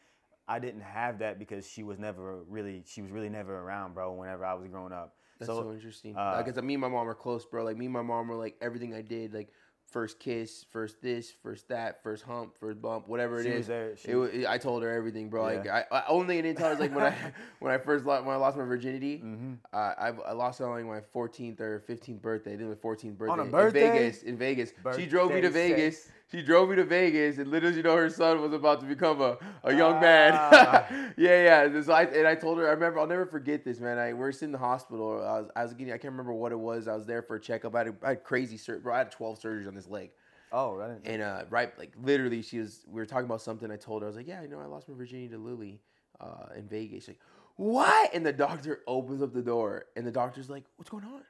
[0.49, 2.83] I didn't have that because she was never really.
[2.87, 4.13] She was really never around, bro.
[4.13, 5.17] Whenever I was growing up.
[5.39, 6.15] That's so, interesting.
[6.17, 7.65] uh, Because me and my mom are close, bro.
[7.65, 9.49] Like me and my mom were like everything I did, like
[9.91, 13.57] first kiss, first this, first that, first hump, first bump, whatever it She is.
[13.59, 13.97] was there.
[13.97, 15.43] She- it, wa- I told her everything, bro.
[15.43, 17.15] Like I, I only thing I didn't tell her is like when I
[17.61, 19.53] when I first lost when I lost my virginity, Mm-hmm.
[19.73, 22.55] uh, I I lost it on like my 14th or 15th birthday.
[22.55, 23.87] I did my 14th birthday On a birthday?
[23.87, 23.93] in?
[23.93, 24.23] Vegas.
[24.23, 26.05] In Vegas, she drove me to Vegas.
[26.05, 26.11] sex.
[26.31, 29.21] She drove me to Vegas, and little you know, her son was about to become
[29.21, 30.33] a, a young man.
[30.35, 30.87] Ah.
[31.17, 31.83] yeah, yeah.
[31.83, 33.99] So I, and I told her, I remember, I'll never forget this, man.
[33.99, 35.23] I we were sitting in the hospital.
[35.23, 36.89] I was, I was getting, I can't remember what it was.
[36.89, 37.75] I was there for a checkup.
[37.75, 38.83] I had, I had crazy surgery.
[38.83, 40.11] Bro, I had 12 surgeries on this leg.
[40.51, 40.99] Oh, right.
[41.05, 42.85] And uh, right, like literally, she was.
[42.87, 43.71] We were talking about something.
[43.71, 45.81] I told her, I was like, "Yeah, you know, I lost my virginity to Lily
[46.21, 47.21] uh, in Vegas." She's like,
[47.57, 51.23] "What?" And the doctor opens up the door, and the doctor's like, "What's going on?"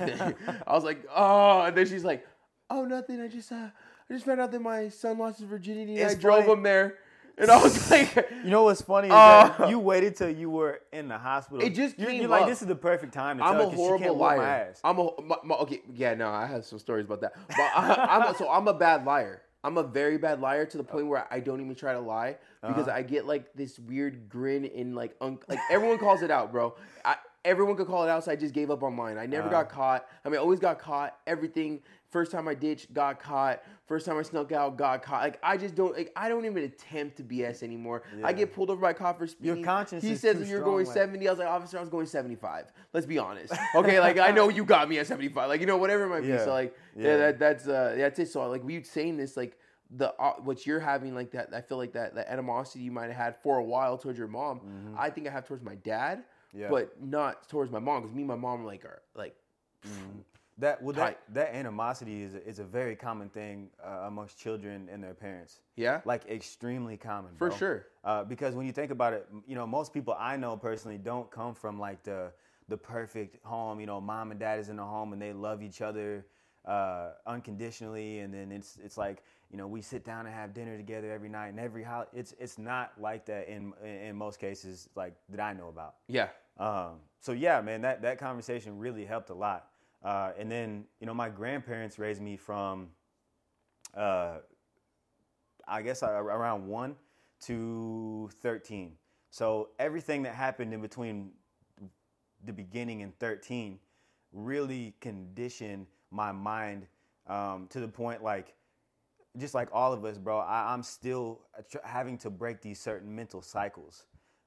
[0.66, 2.26] I was like, "Oh," and then she's like,
[2.68, 3.20] "Oh, nothing.
[3.20, 3.68] I just uh,
[4.10, 6.52] I just found out that my son lost his virginity, and It's I drove funny.
[6.52, 6.94] him there."
[7.36, 8.14] And I was like,
[8.44, 11.64] You know what's funny is Uh, that you waited till you were in the hospital.
[11.66, 12.48] It just you're, came you're like, up.
[12.48, 14.36] this is the perfect time to I'm tell a 'cause she horrible can't whoop my
[14.36, 14.46] liar.
[14.70, 14.80] ass.
[14.84, 15.82] I'm a my, my- okay.
[15.92, 17.32] Yeah, no, I have some stories about that.
[17.48, 19.42] But I, I'm a, so I'm a bad liar.
[19.64, 22.36] I'm a very bad liar to the point where I don't even try to lie
[22.62, 22.98] because Uh-huh.
[22.98, 26.76] I get like this weird grin in like un- like everyone calls it out, bro.
[27.04, 29.18] I, everyone could call it out, so I just gave up on mine.
[29.18, 29.62] I never Uh-huh.
[29.62, 30.06] got caught.
[30.24, 31.16] I mean, I always got caught.
[31.26, 31.80] Everything.
[32.14, 33.60] First time I ditched, got caught.
[33.88, 35.20] First time I snuck out, got caught.
[35.24, 38.04] Like I just don't like I don't even attempt to BS anymore.
[38.22, 39.56] I get pulled over by a cop for speeding.
[39.56, 41.26] Your conscience He says too you're going like- 70.
[41.26, 42.66] I was like, officer, I was going 75.
[42.92, 43.52] Let's be honest.
[43.74, 45.48] Okay, like I know you got me at 75.
[45.48, 46.28] Like you know whatever it might be.
[46.28, 46.44] Yeah.
[46.44, 47.16] So like yeah, Yeah.
[47.16, 48.28] that that's uh that's it.
[48.28, 49.58] So like we saying this like
[49.90, 53.06] the uh, what you're having like that I feel like that that animosity you might
[53.08, 54.94] have had for a while towards your mom.
[54.96, 56.60] I think I have towards my dad, Mm-hmm.
[56.60, 56.68] Yeah.
[56.70, 59.34] but not towards my mom because me and my mom like are like
[60.58, 64.88] That well, that, that animosity is a, is a very common thing uh, amongst children
[64.92, 65.60] and their parents.
[65.76, 67.32] yeah Like extremely common.
[67.36, 67.56] For bro.
[67.56, 67.86] sure.
[68.04, 71.28] Uh, because when you think about it, you know, most people I know personally don't
[71.30, 72.32] come from like the
[72.68, 73.80] the perfect home.
[73.80, 76.24] You know, mom and dad is in the home and they love each other
[76.64, 80.76] uh, unconditionally, and then it's it's like you know we sit down and have dinner
[80.76, 84.88] together every night and every how it's it's not like that in in most cases
[84.94, 85.96] like that I know about.
[86.08, 89.68] yeah Um, so yeah, man, that, that conversation really helped a lot.
[90.04, 92.88] Uh, and then, you know, my grandparents raised me from,
[93.96, 94.36] uh,
[95.66, 96.94] I guess uh, around one
[97.46, 98.92] to 13.
[99.30, 101.30] So everything that happened in between
[102.44, 103.78] the beginning and 13
[104.32, 106.86] really conditioned my mind
[107.26, 108.54] um, to the point like,
[109.38, 111.40] just like all of us, bro, I, I'm still
[111.82, 114.04] having to break these certain mental cycles.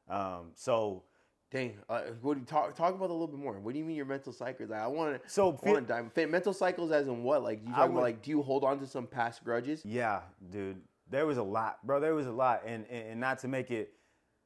[0.08, 1.04] Um, so,
[1.52, 3.86] dang uh, what do you talk talk about a little bit more what do you
[3.86, 7.24] mean your mental cycles I want to So feel- want to mental cycles as in
[7.24, 10.22] what like you talking about like do you hold on to some past grudges Yeah,
[10.52, 10.82] dude.
[11.10, 12.02] There was a lot, bro.
[12.02, 13.94] There was a lot, and and, and not to make it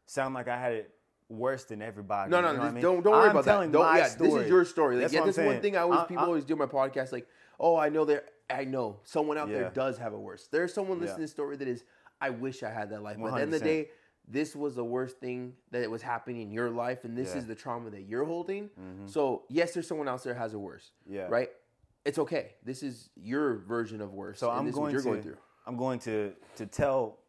[0.06, 0.92] sound like I had it
[1.28, 2.30] worse than everybody.
[2.30, 2.82] No, no, you know what this- I mean?
[2.84, 3.72] don't don't worry I'm about that.
[3.72, 4.30] Don't, yeah, story.
[4.30, 4.96] this is your story.
[4.98, 6.46] Like, That's yeah, what I'm this is one thing I always I- people I- always
[6.46, 7.12] do on my podcast.
[7.12, 7.28] Like,
[7.60, 8.26] oh, I know there.
[8.48, 9.56] I know someone out Yeah.
[9.60, 10.46] there does have it worse.
[10.52, 11.04] There's someone Yeah.
[11.06, 11.84] listening to this story that is,
[12.20, 13.18] I wish I had that life.
[13.20, 13.90] But at the end of the day,
[14.28, 17.32] this was the worst thing that was happening in your life, and this Yeah.
[17.32, 17.40] Mm-hmm.
[17.40, 18.70] is the trauma that you're holding.
[19.06, 20.92] So yes, there's someone else there has it worse.
[21.08, 21.28] Yeah.
[21.30, 21.50] Right.
[22.06, 22.56] It's okay.
[22.64, 24.40] This is your version of worse.
[24.40, 25.38] So and I'm this is what going you're to going through.
[25.68, 27.20] I'm going to to tell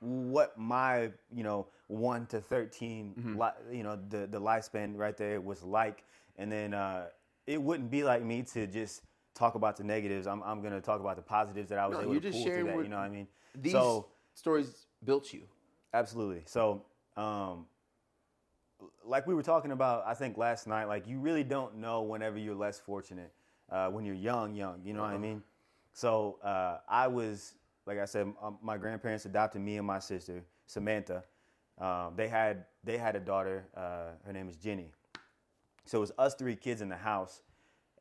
[0.00, 3.40] what my you know one to 13 Mm-hmm.
[3.40, 6.04] li- you know the the lifespan right there was like,
[6.36, 7.06] and then uh,
[7.46, 9.02] it wouldn't be like me to just
[9.34, 10.26] talk about the negatives.
[10.26, 12.44] I'm I'm gonna talk about the positives that I was No, able you're to just
[12.44, 12.74] pull through that.
[12.76, 13.28] what- You know what I mean?
[13.54, 15.42] These so stories built you.
[15.94, 16.42] Absolutely.
[16.44, 16.82] So,
[17.16, 17.66] um,
[19.04, 22.36] like we were talking about, I think last night, like you really don't know whenever
[22.36, 23.32] you're less fortunate
[23.70, 24.80] uh, when you're young, young.
[24.84, 25.42] You know what I mean?
[25.92, 27.54] So uh, I was,
[27.86, 31.22] like I said, um, my grandparents adopted me and my sister Samantha.
[31.78, 33.68] Um, they had they had a daughter.
[33.76, 34.90] Uh, her name is Jenny.
[35.84, 37.42] So it was us three kids in the house,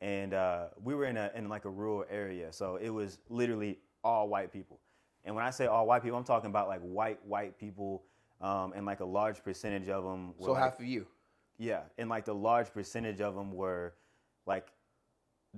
[0.02, 2.52] and uh, we were in a in like a rural area.
[2.52, 4.80] So it was literally all white people.
[5.26, 8.04] And when I say all white people, I'm talking about like white white people,
[8.42, 10.34] um, and like a large percentage of them.
[10.38, 11.08] Were So like, half of you.
[11.58, 13.94] yeah, and like the large percentage of them were
[14.46, 14.68] like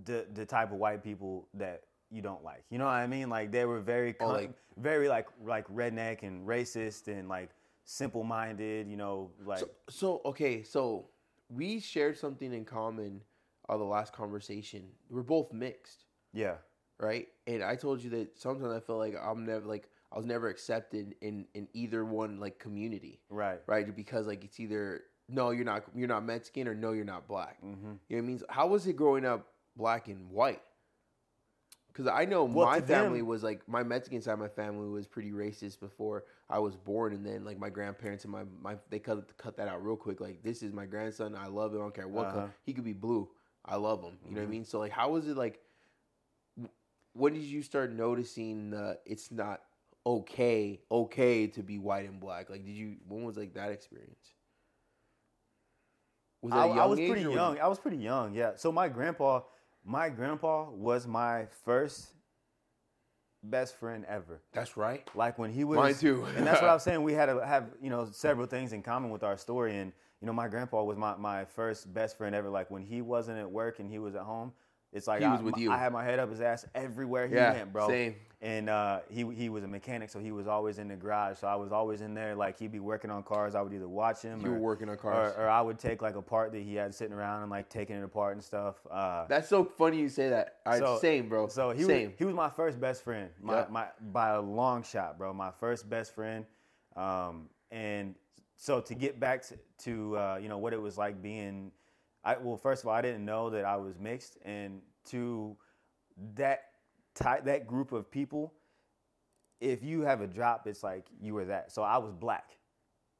[0.05, 2.63] the the type of white people that you don't like.
[2.69, 3.29] You know what I mean?
[3.29, 7.49] Like they were very Oh, like- very like like redneck and racist and like
[7.85, 8.87] simple minded.
[8.87, 11.07] You know, like So, so okay, so
[11.49, 13.21] we shared something in common
[13.67, 14.83] on the last conversation.
[15.09, 16.55] We're both mixed, yeah,
[16.99, 17.27] right?
[17.47, 20.47] And I told you that sometimes I feel like I'm never like I was never
[20.49, 23.59] accepted in in either one like community, right.
[23.67, 23.93] right?
[23.95, 27.59] Because like it's either no, you're not you're not Mexican or no, you're not black.
[27.61, 28.41] hmm You know what I mean?
[28.49, 30.61] How was it growing up black and white?
[31.87, 34.49] Because I know Well, my to them- family was like my Mexican side of my
[34.49, 38.43] family was pretty racist before I was born, and then like my grandparents and my,
[38.61, 40.19] my they cut cut that out real quick.
[40.19, 41.79] Like this is my grandson, I love him.
[41.79, 42.33] I don't care what Uh-huh.
[42.39, 43.29] color he could be blue.
[43.63, 44.17] I love him.
[44.27, 44.51] You know what I Mhm.
[44.51, 44.65] mean?
[44.65, 45.61] So like, how was it like?
[47.15, 49.61] When did you start noticing that it's not
[50.05, 52.49] okay okay to be white and black?
[52.49, 52.97] Like, did you?
[53.07, 54.33] When was like that experience?
[56.41, 57.59] Was I, I was pretty young.
[57.59, 58.35] I was pretty young.
[58.35, 58.51] Yeah.
[58.55, 59.41] So my grandpa,
[59.83, 62.09] my grandpa was my first
[63.49, 64.41] best friend ever.
[64.53, 65.07] That's right.
[65.15, 66.25] Like when he was Mine too.
[66.37, 67.01] and that's what I was saying.
[67.01, 69.77] We had to have, you know, several things in common with our story.
[69.77, 72.49] And, you know, my grandpa was my, my first best friend ever.
[72.49, 74.53] Like when he wasn't at work and he was at home,
[74.95, 75.71] It's like He I, was with my- you.
[75.71, 77.87] I had my head up his ass everywhere he Yeah, went, bro.
[77.87, 78.15] same.
[78.41, 81.39] And uh, he he was a mechanic, so he was always in the garage.
[81.39, 82.35] So I was always in there.
[82.35, 83.55] Like he'd be working on cars.
[83.55, 84.39] I would either watch him.
[84.41, 85.33] You or, were working on cars.
[85.35, 87.69] Or, or I would take like a part that he had sitting around and like
[87.69, 88.75] taking it apart and stuff.
[88.89, 90.57] Uh, That's so funny you say that.
[90.65, 91.47] All right, so- same, bro.
[91.47, 92.07] So he same.
[92.09, 93.71] was he was my first best friend, my, Yep.
[93.71, 95.33] my by a long shot, bro.
[95.33, 96.45] My first best friend,
[96.95, 98.15] um, and
[98.57, 101.71] so to get back to, to uh, you know what it was like being,
[102.25, 105.55] I well first of all I didn't know that I was mixed, and to
[106.35, 106.63] that
[107.13, 108.53] ty- that group of people,
[109.61, 111.71] if you have a drop, it's like you were that.
[111.71, 112.49] So I was black.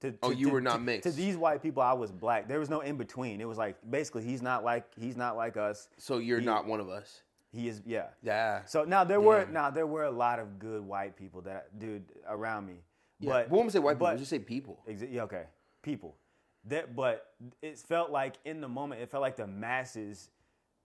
[0.01, 1.03] To, Oh, you to- were not to- mixed.
[1.03, 2.47] To these white people, I was black.
[2.47, 3.39] There was no in between.
[3.39, 5.87] It was like basically he's not like he's not like us.
[5.97, 7.21] so you're he- not one of us.
[7.51, 8.07] He is yeah.
[8.21, 8.65] Yeah.
[8.65, 12.03] So now there were now there were a lot of good white people that dude
[12.27, 12.83] around me.
[13.19, 13.29] Yeah.
[13.29, 14.07] But we won't say white people.
[14.07, 14.83] but- Just say people.
[14.89, 15.45] Exa- yeah, okay,
[15.81, 16.17] people.
[16.67, 17.27] That, but
[17.61, 20.29] it felt like in the moment, it felt like the masses.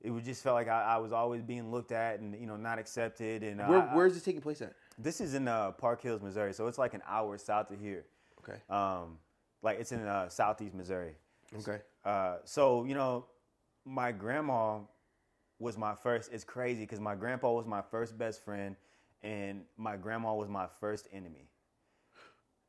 [0.02, 2.56] It would just felt like I, I was always being looked at and you know
[2.56, 3.42] not accepted.
[3.42, 4.74] And uh, Where, I- where's this taking place at?
[4.98, 8.04] this is in uh, Park Hills, Missouri, so it's like an hour south of here.
[8.40, 8.58] Okay.
[8.68, 9.18] Um,
[9.62, 11.14] like it's in uh, southeast Missouri.
[11.58, 11.80] Okay.
[12.04, 13.26] Uh, so you know,
[13.84, 14.78] my grandma
[15.58, 16.30] was my first.
[16.32, 18.76] It's crazy because my grandpa was my first best friend,
[19.22, 21.49] and my grandma was my first enemy.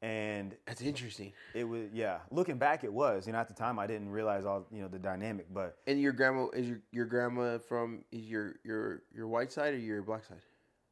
[0.01, 1.31] And That's interesting.
[1.53, 2.19] it was yeah.
[2.31, 3.27] Looking back, it was.
[3.27, 6.01] You know, at the time, I didn't realize all you know the dynamic, but And
[6.01, 10.01] your grandma is your your grandma from is your your your white side or your
[10.01, 10.37] black side?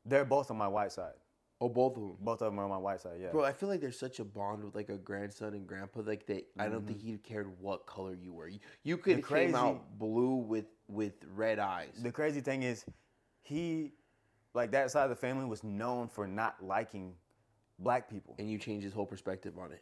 [0.06, 1.14] they're both on my white side.
[1.62, 2.16] Oh, both of them.
[2.22, 3.18] Both of them are on my white side.
[3.22, 3.32] Yeah.
[3.32, 6.00] Bro, I feel like there's such a bond with like a grandson and grandpa.
[6.02, 7.08] Like they, I don't think Mm-hmm.
[7.12, 8.48] he cared what color you were.
[8.48, 11.90] You, you could came crazy- out blue with with red eyes.
[12.02, 12.86] the crazy thing is,
[13.42, 13.92] he,
[14.54, 17.14] like that side of the family, was known for not liking
[17.80, 18.36] black people.
[18.40, 19.82] and you changed his whole perspective on it.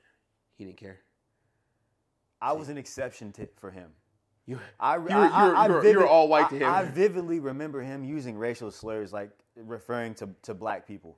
[0.56, 1.00] He didn't care.
[2.42, 3.90] I was an exception to, for him.
[4.46, 5.18] You, I, you were, I- you
[5.52, 6.64] were, I- I you were, you were all white to him.
[6.70, 11.18] I vividly remember him using racial slurs, like referring to, to black people,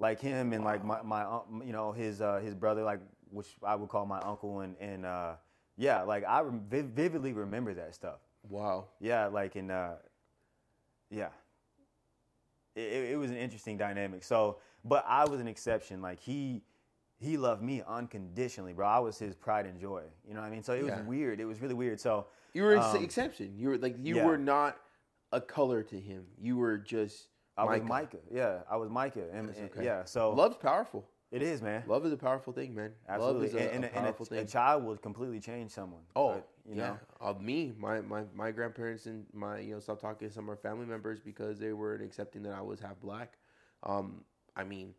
[0.00, 3.00] like him and like my, my you know his uh, his brother, like
[3.30, 5.34] which I would call my uncle, and and uh,
[5.76, 8.18] yeah, like I vividly remember that stuff.
[8.48, 8.86] wow.
[9.00, 9.94] Yeah, like in uh,
[11.10, 11.28] yeah,
[12.76, 14.22] it, it, was an interesting dynamic.
[14.24, 16.00] So, but I was an exception.
[16.02, 16.62] Like he
[17.20, 18.86] he loved me unconditionally, bro.
[18.86, 20.02] I was his pride and joy.
[20.26, 20.62] You know what I mean?
[20.62, 21.02] So it was Yeah.
[21.02, 21.40] weird.
[21.40, 22.00] It was really weird.
[22.00, 23.54] So You were an Um, exception.
[23.56, 24.24] You were like you yeah.
[24.26, 24.78] were not
[25.32, 26.24] a color to him.
[26.38, 28.16] You were just I was Micah.
[28.16, 28.18] Micah.
[28.30, 29.28] Yeah, I was Micah.
[29.32, 31.04] And, That's and- yeah, so Love's powerful.
[31.32, 31.82] it is, man.
[31.88, 32.92] Love is a powerful thing, man.
[33.08, 33.48] Absolutely.
[33.48, 34.46] Love is a, and, a and, and a, a thing.
[34.46, 36.02] child will completely change someone.
[36.14, 36.88] Oh, you yeah.
[36.88, 40.44] know, Of me, my, my my grandparents and my you know stopped talking to some
[40.44, 43.34] of our family members because they weren't accepting that I was half black.
[43.82, 44.24] Um,
[44.56, 44.94] I mean,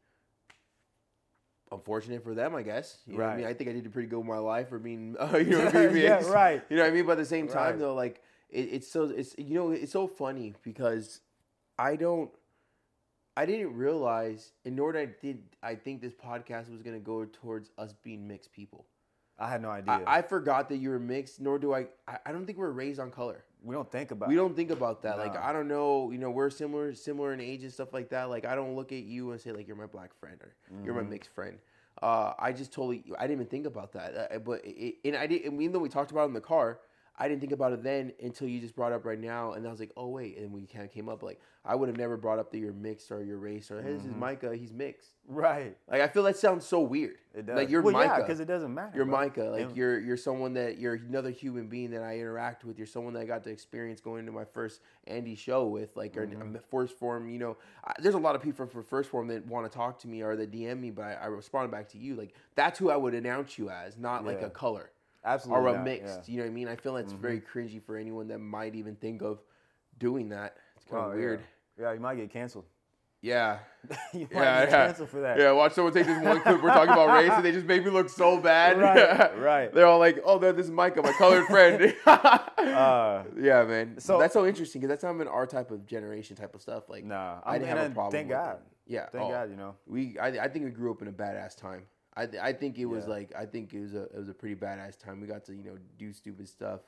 [1.71, 2.97] unfortunate for them, I guess.
[3.05, 3.45] You know what I mean?
[3.45, 3.51] Right.
[3.51, 6.25] I think I did pretty good with my life for being, uh, you know, Yeah,
[6.27, 6.63] right.
[6.69, 7.05] You know what I mean?
[7.05, 7.79] But at the same time, Right.
[7.79, 11.21] though, like it, it's so it's you know it's so funny because
[11.77, 12.32] I don't.
[13.38, 17.25] I didn't realize, and nor did I did I think this podcast was gonna go
[17.25, 18.86] towards us being mixed people.
[19.39, 20.02] I had no idea.
[20.06, 21.39] I, I forgot that you were mixed.
[21.39, 22.17] Nor do I, I.
[22.25, 23.43] I don't think we're raised on color.
[23.63, 25.17] we don't think about We don't think about that.
[25.17, 26.12] Like I don't know.
[26.12, 28.30] You know, we're similar, similar in age and stuff like that.
[28.30, 30.93] Like I don't look at you and say like you're my black friend or you're
[30.93, 31.04] Mm-hmm.
[31.06, 31.58] my mixed friend.
[32.02, 33.04] Uh, I just totally.
[33.17, 34.32] I didn't even think about that.
[34.34, 35.52] Uh, but it, and I didn't.
[35.54, 36.80] And even though we talked about it in the car,
[37.21, 39.51] I didn't think about it then until you just brought it up right now.
[39.51, 40.38] And I was like, oh wait.
[40.38, 42.71] And we kind of came up like I would have never brought up that you're
[42.71, 44.19] mixed or your race or hey, this is Mm-hmm.
[44.19, 44.55] Micah.
[44.55, 45.10] He's mixed.
[45.27, 45.75] Right.
[45.89, 47.15] Like I feel that sounds so weird.
[47.36, 47.58] It does.
[47.58, 48.21] Like you're well, Micah.
[48.21, 48.93] because it doesn't matter.
[48.95, 49.17] You're bro.
[49.17, 49.43] Micah.
[49.43, 52.77] Like you're you're someone that you're another human being that I interact with.
[52.77, 55.97] You're someone that I got to experience going to my first Andy show with.
[55.97, 56.55] Like or Mm-hmm.
[56.71, 57.29] first form.
[57.29, 59.99] You know, I, there's a lot of people for first form that want to talk
[59.99, 62.15] to me or that DM me, but I, I responded back to you.
[62.15, 64.47] Like that's who I would announce you as, not like Yeah.
[64.47, 64.89] a color
[65.25, 65.63] Absolutely.
[65.63, 66.05] or a not, mixed.
[66.05, 66.12] yeah.
[66.21, 66.32] Mm-hmm.
[66.32, 66.67] You know what I mean?
[66.69, 69.39] I feel that's very cringy for anyone that might even think of
[69.97, 70.55] doing that.
[70.77, 71.41] It's kind of Oh, weird.
[71.77, 71.86] Yeah.
[71.88, 72.65] yeah, you might get canceled.
[73.21, 73.60] Yeah.
[74.13, 75.38] you might Yeah, get canceled for that.
[75.38, 76.63] Yeah, watch someone take this one clip.
[76.63, 78.79] We're talking about race, and they just make me look so bad.
[78.79, 79.73] Right, right.
[79.73, 81.93] They're all like, "Oh, this is Micah, my colored friend."
[82.60, 83.95] Uh, yeah, man.
[83.99, 86.88] So that's so interesting because that's not even our type of generation type of stuff.
[86.89, 88.12] Like, Nah, I didn't have a problem.
[88.12, 88.58] thank with God.
[88.86, 89.75] Yeah, Thank oh, God, you know.
[89.88, 91.84] We, I, I think we grew up in a badass time.
[92.19, 93.10] I, I think it was Yeah.
[93.17, 95.21] like, I think it was a, it was a pretty badass time.
[95.21, 96.82] We got to, you know, do stupid stuff,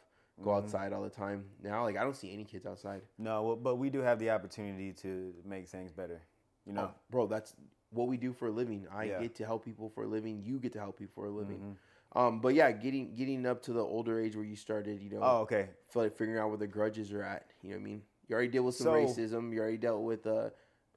[0.44, 0.64] go Mm-hmm.
[0.66, 1.46] outside all the time.
[1.64, 3.02] Now, like, I don't see any kids outside.
[3.18, 6.22] No, well, but we do have the opportunity to make things better.
[6.66, 6.90] You know.
[6.92, 7.56] Oh, bro, that's
[7.92, 8.88] what we do for a living.
[8.94, 9.22] I Yeah.
[9.22, 10.42] get to help people for a living.
[10.44, 11.60] You get to help people for a living.
[11.60, 12.18] Mm-hmm.
[12.20, 15.20] Um, but yeah, getting getting up to the older age where you started, you know,
[15.22, 15.70] Oh, okay.
[15.90, 17.46] feel like figuring out where the grudges are at.
[17.62, 18.02] You know what I mean?
[18.28, 19.54] You already dealt with some So- racism.
[19.54, 20.50] You already dealt with uh,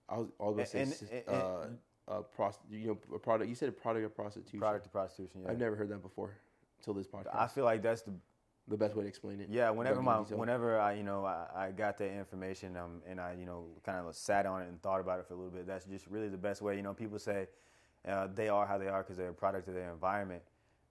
[0.09, 1.66] I was, I was to say And- and- uh,
[2.09, 3.49] uh, prost- you know, a product.
[3.49, 4.59] You said a product of prostitution.
[4.59, 5.43] Product of prostitution.
[5.43, 5.51] Yeah.
[5.51, 6.31] I've never heard that before
[6.79, 7.35] until this podcast.
[7.35, 8.12] I feel like that's the
[8.67, 9.49] The best way to explain it.
[9.51, 13.35] Yeah, whenever my whenever I you know I, I got that information um, and I
[13.38, 15.67] you know kind of sat on it and thought about it for a little bit.
[15.67, 16.77] That's just really the best way.
[16.77, 17.49] You know, people say
[18.09, 20.43] uh, they are how they are because they're a product of their environment.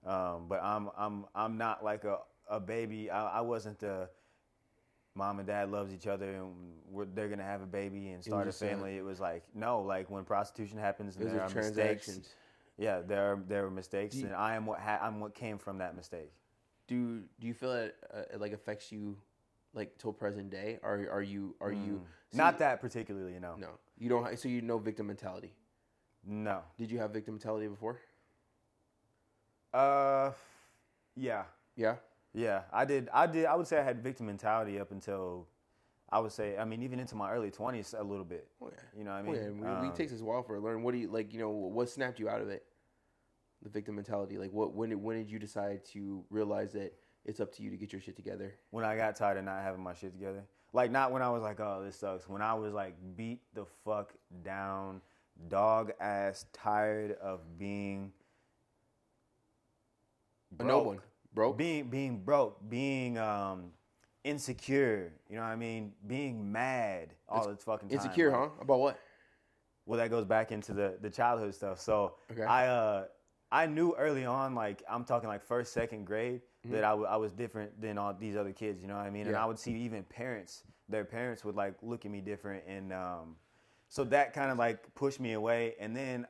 [0.06, 3.10] Um, but I'm I'm I'm not like a a baby.
[3.10, 4.10] I, I wasn't the
[5.16, 6.54] mom and dad loves each other and
[7.16, 8.98] they're gonna have a baby and start a family.
[8.98, 12.20] It was like no, like when prostitution happens and there are are mistakes.
[12.78, 15.58] Yeah, there are there were mistakes, you- and I am what ha- I'm what came
[15.60, 16.32] from that mistake.
[16.88, 19.18] Do do you feel that uh, it like affects you,
[19.74, 20.80] like till present day?
[20.84, 23.56] Are are you are you see- Not that particularly, you know.
[23.58, 24.38] No, you don't.
[24.40, 25.54] So you know victim mentality.
[26.26, 26.62] No.
[26.78, 28.00] Did you have victim mentality before?
[29.74, 30.32] Uh,
[31.16, 31.46] yeah,
[31.76, 31.96] Yeah.
[32.34, 32.62] Yeah.
[32.72, 33.10] I did.
[33.14, 33.46] I did.
[33.46, 35.48] I would say I had victim mentality up until,
[36.10, 36.58] I would say.
[36.58, 38.48] I mean, even into my early twenties, a little bit.
[38.62, 38.80] Oh yeah.
[38.98, 39.36] You know what I Oh, mean?
[39.36, 39.50] yeah.
[39.62, 40.84] We, Um, we takes us a while for learn.
[40.84, 41.34] What do you like?
[41.34, 42.64] You know, what snapped you out of it?
[43.62, 44.38] The victim mentality.
[44.38, 44.74] Like, what?
[44.74, 46.94] When did when did you decide to realize that
[47.26, 48.54] it's up to you to get your shit together?
[48.72, 50.44] when I got tired of not having my shit together.
[50.74, 52.28] Like not when I was like, oh, this sucks.
[52.28, 54.12] When I was like beat the fuck
[54.44, 55.02] down,
[55.48, 58.12] dog ass tired of being
[60.60, 61.00] A no one,
[61.34, 61.58] broke.
[61.58, 63.72] being being broke, being um
[64.24, 65.94] insecure, you know what I mean?
[66.08, 67.98] Being mad all the fucking time.
[67.98, 68.50] Insecure, like- huh?
[68.62, 69.00] About what?
[69.86, 72.44] well that goes back into the the childhood stuff so Okay.
[72.44, 73.04] i uh
[73.52, 77.18] i knew early on like i'm talking like first second grade that I, w- I
[77.18, 79.44] was different than all these other kids you know what i mean and Mm-hmm.
[79.44, 83.36] I would see even parents their parents would like look at me different and um
[83.90, 86.28] so that kind of like pushed me away and then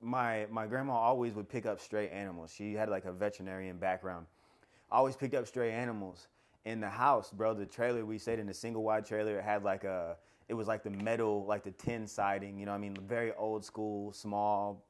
[0.00, 4.26] my my grandma always would pick up stray animals she had like a veterinarian background
[4.90, 6.28] always picked up stray animals
[6.64, 7.54] in the house, bro.
[7.54, 9.38] The trailer we stayed in a single wide trailer.
[9.38, 10.16] It had like a,
[10.48, 12.58] it was like the metal, like the tin siding.
[12.58, 14.84] You know, what I mean, very old school, small.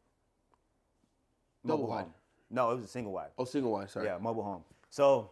[1.66, 2.02] Double mobile wide.
[2.02, 2.14] home.
[2.50, 3.30] No, it was a single wide.
[3.38, 3.90] Oh, single wide.
[3.90, 4.06] Sorry.
[4.06, 4.64] Yeah, mobile home.
[4.90, 5.30] So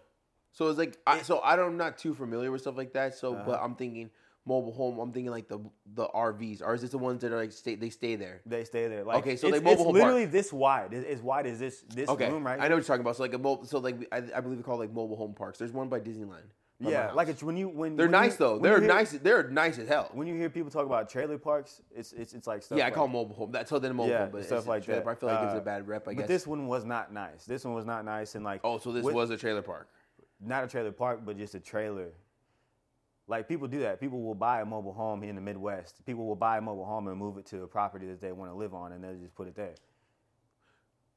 [0.53, 3.15] So it's like, I, so I don't, I'm not too familiar with stuff like that.
[3.15, 3.43] So, Uh-huh.
[3.47, 4.11] but I'm thinking
[4.47, 4.99] mobile home.
[4.99, 5.59] I'm thinking like the
[5.95, 7.75] the RVs, or is this the ones that are like stay?
[7.75, 8.41] They stay there.
[8.47, 9.05] they stay there.
[9.05, 10.93] Like, Okay, so it's, they mobile it's home literally this wide.
[10.95, 12.59] It's as wide as this this Okay, room, right?
[12.61, 13.17] I know what you're talking about.
[13.17, 15.59] So like a mobile, so like I, I believe they call like mobile home parks.
[15.59, 16.47] There's one by Disneyland.
[16.79, 18.59] Yeah, like it's when you when they're when you- nice though.
[18.59, 19.13] They're hear- nice.
[19.13, 20.11] They're nice as hell.
[20.13, 22.77] When you hear people talk about trailer parks, it's it's it's like stuff.
[22.77, 23.51] yeah, I like, call mobile home.
[23.51, 25.03] That's so then mobile yeah, home, but stuff it's like that.
[25.03, 25.17] park.
[25.17, 26.07] I feel like it's Uh, a bad rep.
[26.07, 26.17] I guess.
[26.17, 26.29] but guess.
[26.29, 27.47] this one was not nice.
[27.47, 29.89] This one was not nice, and like oh, so this with- was a trailer park.
[30.39, 32.11] not a trailer park, but just a trailer.
[33.29, 33.99] Like people do that.
[34.01, 36.05] People will buy a mobile home in the Midwest.
[36.07, 38.51] People will buy a mobile home and move it to a property that they want
[38.51, 39.75] to live on, and they'll just put it there.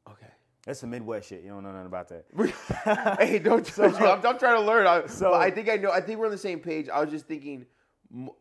[0.10, 0.26] Okay.
[0.66, 1.44] That's some Midwest shit.
[1.44, 3.18] You don't know nothing about that.
[3.20, 4.06] hey, don't judge me.
[4.08, 4.88] I'm, I'm trying to learn.
[4.88, 5.92] I, So- I think I know.
[5.92, 6.90] I think we're on the same page.
[6.90, 7.66] I was just thinking,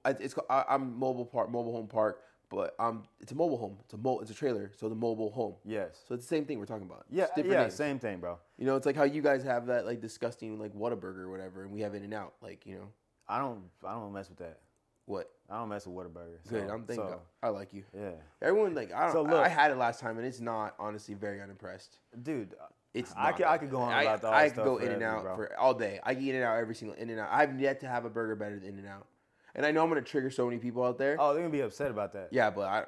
[0.06, 3.76] it's ca- I, I'm mobile park, mobile home park, but um, it's a mobile home.
[3.84, 4.72] It's a mo- it's a trailer.
[4.76, 5.54] So the mobile home.
[5.64, 6.00] Yes.
[6.08, 7.04] So it's the same thing we're talking about.
[7.10, 7.74] Yeah, different yeah, names.
[7.74, 8.38] same thing, bro.
[8.58, 11.62] You know, it's like how you guys have that like disgusting like Whataburger or whatever,
[11.62, 12.32] and we have In-N-Out.
[12.42, 12.88] Like you know
[13.28, 14.58] I don't, I don't mess with that.
[15.06, 15.30] what?
[15.50, 16.38] I don't mess with Whataburger.
[16.48, 16.68] Good.
[16.68, 17.06] I'm thinking.
[17.08, 17.82] so, I like you.
[17.96, 18.10] yeah,
[18.42, 19.12] Everyone like I don't.
[19.12, 21.98] So look- I had it last time, and it's not honestly very unimpressed.
[22.22, 22.54] dude.
[22.94, 24.90] It's I could, I could go on I, about all I that could go in
[24.90, 25.36] and out bro.
[25.36, 26.00] for all day.
[26.02, 27.28] I can in and out every single in and out.
[27.30, 29.06] I've yet to have a burger better than In-N-Out,
[29.54, 31.16] and I know I'm gonna trigger so many people out there.
[31.18, 32.28] Oh, they're gonna be upset about that.
[32.32, 32.84] Yeah, but I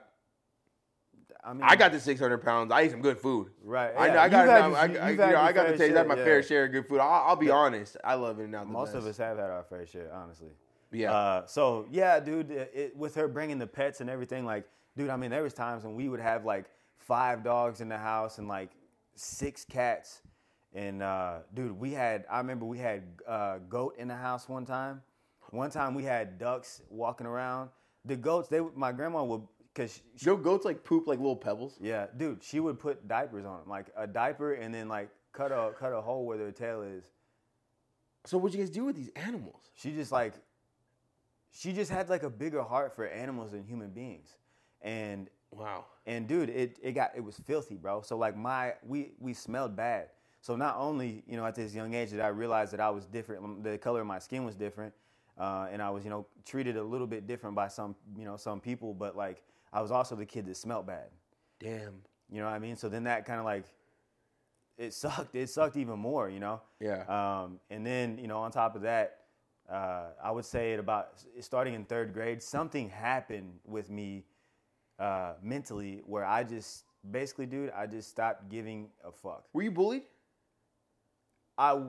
[1.43, 2.71] I mean, I got the 600 pounds.
[2.73, 3.49] I eat some good food.
[3.65, 3.93] right.
[3.97, 6.05] I, yeah, I got you've had I, I, you know, I got to taste share,
[6.05, 6.25] my yeah.
[6.25, 7.01] fair share of good food.
[7.01, 7.97] I'll, I'll be honest.
[8.05, 8.55] I love it.
[8.55, 8.69] Out.
[8.69, 10.51] Most of us have had our fair share, honestly.
[10.93, 11.13] Yeah.
[11.13, 14.65] Uh, so yeah, dude, it, it- with her bringing the pets and everything, like,
[14.97, 16.67] dude, I mean, there was times when we would have like
[16.99, 18.71] five dogs in the house and like
[19.15, 20.23] six cats,
[20.75, 22.25] and uh, dude, we had.
[22.31, 25.03] I remember we had uh, goat in the house one time.
[25.51, 27.71] One time we had ducks walking around.
[28.05, 29.43] The goats, they, my grandma would,
[29.75, 31.77] cause she, Joe goats like poop like little pebbles.
[31.81, 35.53] yeah, dude, she would put diapers on them, like a diaper, and then like cut
[35.53, 37.05] a cut a hole where their tail is.
[38.27, 39.71] So what you guys do with these animals?
[39.75, 40.35] she just like
[41.53, 44.37] she just had like a bigger heart for animals than human beings
[44.83, 45.87] and Wow.
[46.07, 49.75] and dude it, it got it was filthy bro so like my we we smelled
[49.75, 50.11] bad
[50.43, 53.07] so not only you know at this young age that i realized that i was
[53.07, 54.95] different the color of my skin was different
[55.39, 58.37] uh, and i was you know treated a little bit different by some you know
[58.37, 61.09] some people but like i was also the kid that smelled bad
[61.59, 62.03] Damn.
[62.31, 63.65] you know what i mean so then that kind of like
[64.79, 67.03] it sucked it sucked even more you know Yeah.
[67.09, 69.19] um, and then, you know, on top of that,
[69.71, 74.25] uh, I would say at about starting in third grade, something happened with me
[74.99, 79.45] uh, mentally where I just basically, dude, I just stopped giving a fuck.
[79.53, 80.03] Were you bullied?
[81.59, 81.83] I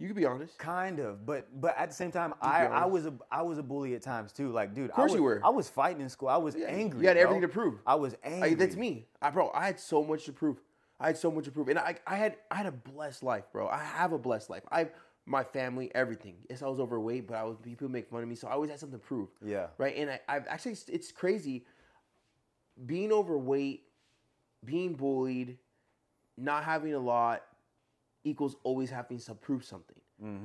[0.00, 0.56] You could be honest.
[0.58, 3.62] kind of, but but at the same time, I, I was a I was a
[3.62, 4.50] bully at times too.
[4.50, 5.40] Like, dude, of course I was, you were.
[5.44, 6.28] I was fighting in school.
[6.28, 7.02] I was Yeah, angry.
[7.02, 7.22] you had bro.
[7.24, 7.80] everything to prove.
[7.86, 8.54] I was angry.
[8.54, 9.06] that's me.
[9.20, 10.58] I bro, I had so much to prove.
[10.98, 13.44] I had so much to prove, and I, I had, I had a blessed life,
[13.52, 13.68] bro.
[13.68, 14.62] I have a blessed life.
[14.70, 14.88] I,
[15.24, 16.34] my family, everything.
[16.50, 18.68] Yes, I was overweight, but I was people make fun of me, so I always
[18.70, 19.28] had something to prove.
[19.42, 19.68] Yeah.
[19.78, 21.64] Right, and I, I've actually, it's crazy.
[22.84, 23.84] Being overweight,
[24.64, 25.58] being bullied,
[26.36, 27.44] not having a lot,
[28.24, 29.96] equals always having to prove something.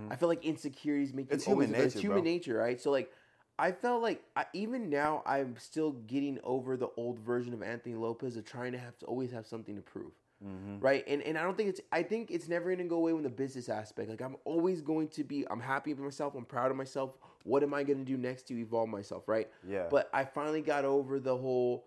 [0.09, 1.35] I feel like insecurities make you Mm-hmm.
[1.35, 2.31] It's human always, It's nature, human bro.
[2.31, 2.79] nature, right?
[2.79, 3.11] So like,
[3.59, 7.95] I felt like I, even now I'm still getting over the old version of Anthony
[7.95, 10.11] Lopez of trying to have to always have something to prove,
[10.45, 10.79] Mm-hmm.
[10.79, 11.03] right?
[11.07, 13.29] And and I don't think it's I think it's never gonna go away when the
[13.29, 14.09] business aspect.
[14.09, 16.35] Like I'm always going to be I'm happy with myself.
[16.35, 17.17] I'm proud of myself.
[17.43, 19.49] What am I gonna do next to evolve myself, right?
[19.67, 19.87] Yeah.
[19.89, 21.85] But I finally got over the whole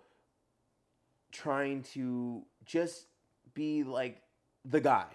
[1.32, 3.06] trying to just
[3.54, 4.22] be like
[4.64, 5.06] the guy.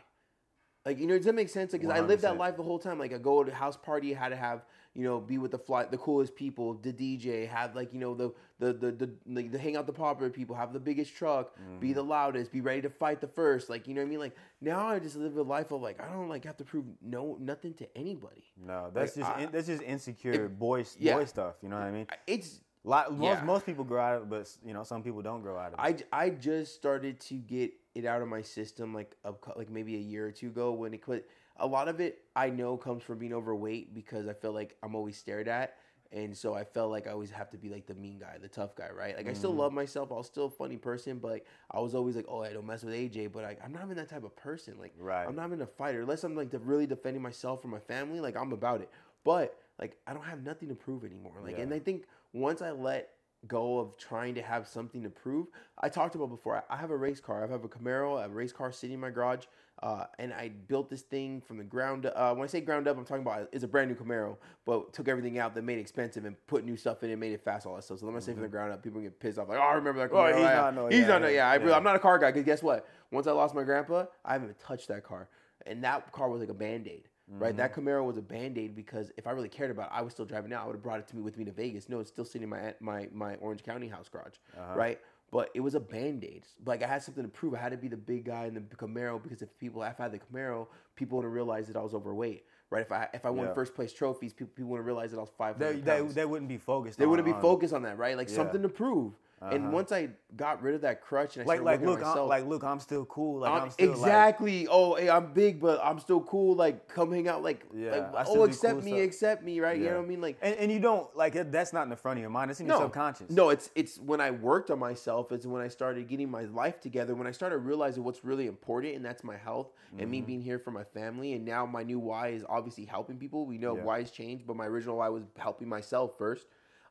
[0.86, 1.71] Like you know, does that make sense?
[1.73, 2.99] Like, cause I lived that life the whole time.
[2.99, 4.63] Like, I go to a house party, had to have
[4.95, 8.13] you know, be with the fly, the coolest people, the DJ, have like you know
[8.13, 11.55] the the the the, the, the hang out the popular people, have the biggest truck,
[11.79, 11.93] be Mm-hmm.
[11.95, 13.69] the loudest, be ready to fight the first.
[13.69, 14.19] Like you know what I mean?
[14.19, 16.86] Like now I just live a life of like I don't like have to prove
[17.01, 18.43] no nothing to anybody.
[18.63, 21.15] No, that's Like, just I- in, that's just insecure boy yeah.
[21.15, 21.55] boy stuff.
[21.63, 22.07] You know what I mean?
[22.27, 23.43] It's Lot, most Yeah.
[23.45, 25.79] most people grow out of it, but you know some people don't grow out of
[25.86, 26.05] it.
[26.13, 29.69] I, I just started to get it out of my system like a, cou- like
[29.69, 31.29] maybe a year or two ago when it quit.
[31.57, 34.95] A lot of it I know comes from being overweight because I feel like I'm
[34.95, 35.75] always stared at,
[36.11, 38.47] and so I felt like I always have to be like the mean guy, the
[38.47, 39.15] tough guy, right?
[39.17, 39.59] Like I still mm-hmm.
[39.59, 42.41] love myself, I was still a funny person, but like I was always like, oh,
[42.43, 44.75] I don't mess with AJ, but like I'm not even that type of person.
[44.79, 45.27] Like Right.
[45.27, 48.19] I'm not even a fighter unless I'm like really defending myself or my family.
[48.19, 48.89] Like I'm about it,
[49.23, 51.33] but like I don't have nothing to prove anymore.
[51.43, 51.63] Like, Yeah.
[51.63, 53.12] and I think once I let
[53.47, 55.47] go of trying to have something to prove.
[55.79, 56.63] I talked about before.
[56.69, 57.45] I I have a race car.
[57.45, 59.45] I have a Camaro, a race car sitting in my garage,
[59.81, 62.05] uh, and I built this thing from the ground.
[62.05, 62.13] up.
[62.15, 64.93] Uh, when I say ground up, I'm talking about it's a brand new Camaro, but
[64.93, 67.43] took everything out that made it expensive and put new stuff in it, made it
[67.43, 67.99] fast, all that stuff.
[67.99, 69.73] So let me say from the ground up, people get pissed off like, oh, I
[69.73, 70.31] remember that Camaro.
[70.31, 70.37] Mm-hmm.
[70.37, 70.55] he's yeah.
[70.55, 71.49] not no- he's yeah, not no, yeah, yeah.
[71.49, 72.87] I, really, I'm not a car guy because guess what?
[73.11, 75.27] Once I lost my grandpa, I haven't touched that car,
[75.65, 77.09] and that car was like a band aid.
[77.39, 77.88] Right, that Mm-hmm.
[77.88, 80.25] Camaro was a band aid because if I really cared about it, I was still
[80.25, 80.63] driving out.
[80.63, 81.89] I would have brought it to me with me to Vegas.
[81.89, 84.36] No, it's still sitting in my my my Orange County house garage.
[84.57, 84.75] Uh-huh.
[84.77, 84.99] Right,
[85.31, 86.43] but it was a band aid.
[86.65, 87.55] Like I had something to prove.
[87.55, 90.03] I had to be the big guy in the Camaro because if people, if I
[90.03, 92.45] had the Camaro, people wouldn't realize that I was overweight.
[92.69, 93.53] Right, if I if I won Yeah.
[93.53, 96.49] first place trophies, people people wouldn't realize that I was five they, they, they wouldn't
[96.49, 96.97] be focused.
[96.97, 98.15] They on, wouldn't be on- focused on that, right?
[98.17, 98.36] Like Yeah.
[98.36, 99.13] something to prove.
[99.51, 99.73] And Uh-huh.
[99.73, 102.63] once I got rid of that crutch and I Like like look I'm, like look
[102.63, 103.39] I'm still cool.
[103.41, 104.67] Like I'm, I'm- still like, exactly.
[104.69, 106.55] oh, hey, I'm big, but I'm still cool.
[106.55, 107.43] Like, come hang out.
[107.43, 109.05] Like, Yeah, like, oh, accept cool me, stuff.
[109.05, 109.77] accept me, right?
[109.77, 110.21] You know what I mean?
[110.21, 112.51] Like, and, and you don't like that's not in the front of your mind.
[112.51, 113.29] It's in your subconscious.
[113.31, 115.31] no, it's it's when I worked on myself.
[115.33, 117.13] It's when I started getting my life together.
[117.13, 120.11] When I started realizing what's really important, and that's my health and Mm-hmm.
[120.11, 121.33] me being here for my family.
[121.33, 123.45] And now my new why is obviously helping people.
[123.45, 123.83] We know Yeah.
[123.83, 126.47] why's changed, but my original why was helping myself first.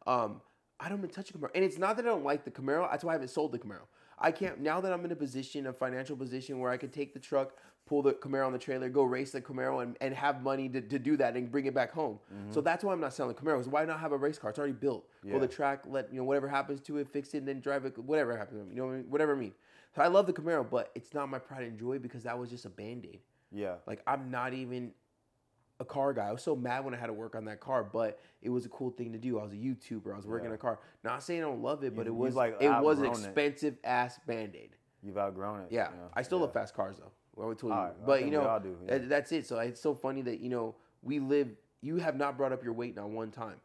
[0.07, 0.41] Um,
[0.83, 2.91] I don't even touch a Camaro, and it's not that I don't like the Camaro.
[2.91, 3.87] That's why I haven't sold the Camaro.
[4.19, 7.15] I can't now that I'm in a position, a financial position where I could take
[7.15, 7.55] the truck,
[7.87, 10.81] pull the Camaro on the trailer, go race the Camaro, and, and have money to,
[10.81, 12.19] to do that and bring it back home.
[12.29, 12.65] So mm-hmm.
[12.65, 13.67] that's why I'm not selling Camaros.
[13.67, 14.51] Why not have a race car?
[14.51, 15.09] It's already built.
[15.25, 15.39] Go Yeah.
[15.39, 17.97] the track, let you know whatever happens to it, fix it, and then drive it.
[17.99, 19.07] Whatever happens, you know, what I mean?
[19.11, 19.53] whatever I mean.
[19.95, 22.51] So I love the Camaro, but it's not my pride and joy because that was
[22.51, 23.21] just a band aid.
[23.53, 23.75] Yeah.
[23.87, 24.93] Like I'm not even
[25.83, 26.29] a car guy.
[26.29, 28.65] I was so mad when I had to work on that car, but it was
[28.65, 29.39] a cool thing to do.
[29.39, 30.13] I was a YouTuber.
[30.13, 30.51] I was working Yeah.
[30.51, 30.79] on a car.
[31.05, 33.19] Not saying I don't love it, but You- it was like, it was outgrown it.
[33.27, 34.77] expensive ass band aid.
[35.03, 35.73] You've outgrown it.
[35.73, 36.09] Yeah, you know?
[36.15, 36.45] I still yeah.
[36.45, 37.11] love fast cars though.
[37.35, 38.99] Well, I told you, right, but you know, yeah.
[38.99, 39.47] that- that's it.
[39.47, 41.55] So it's so funny that you know we live.
[41.81, 43.61] You have not brought up your weight not one time.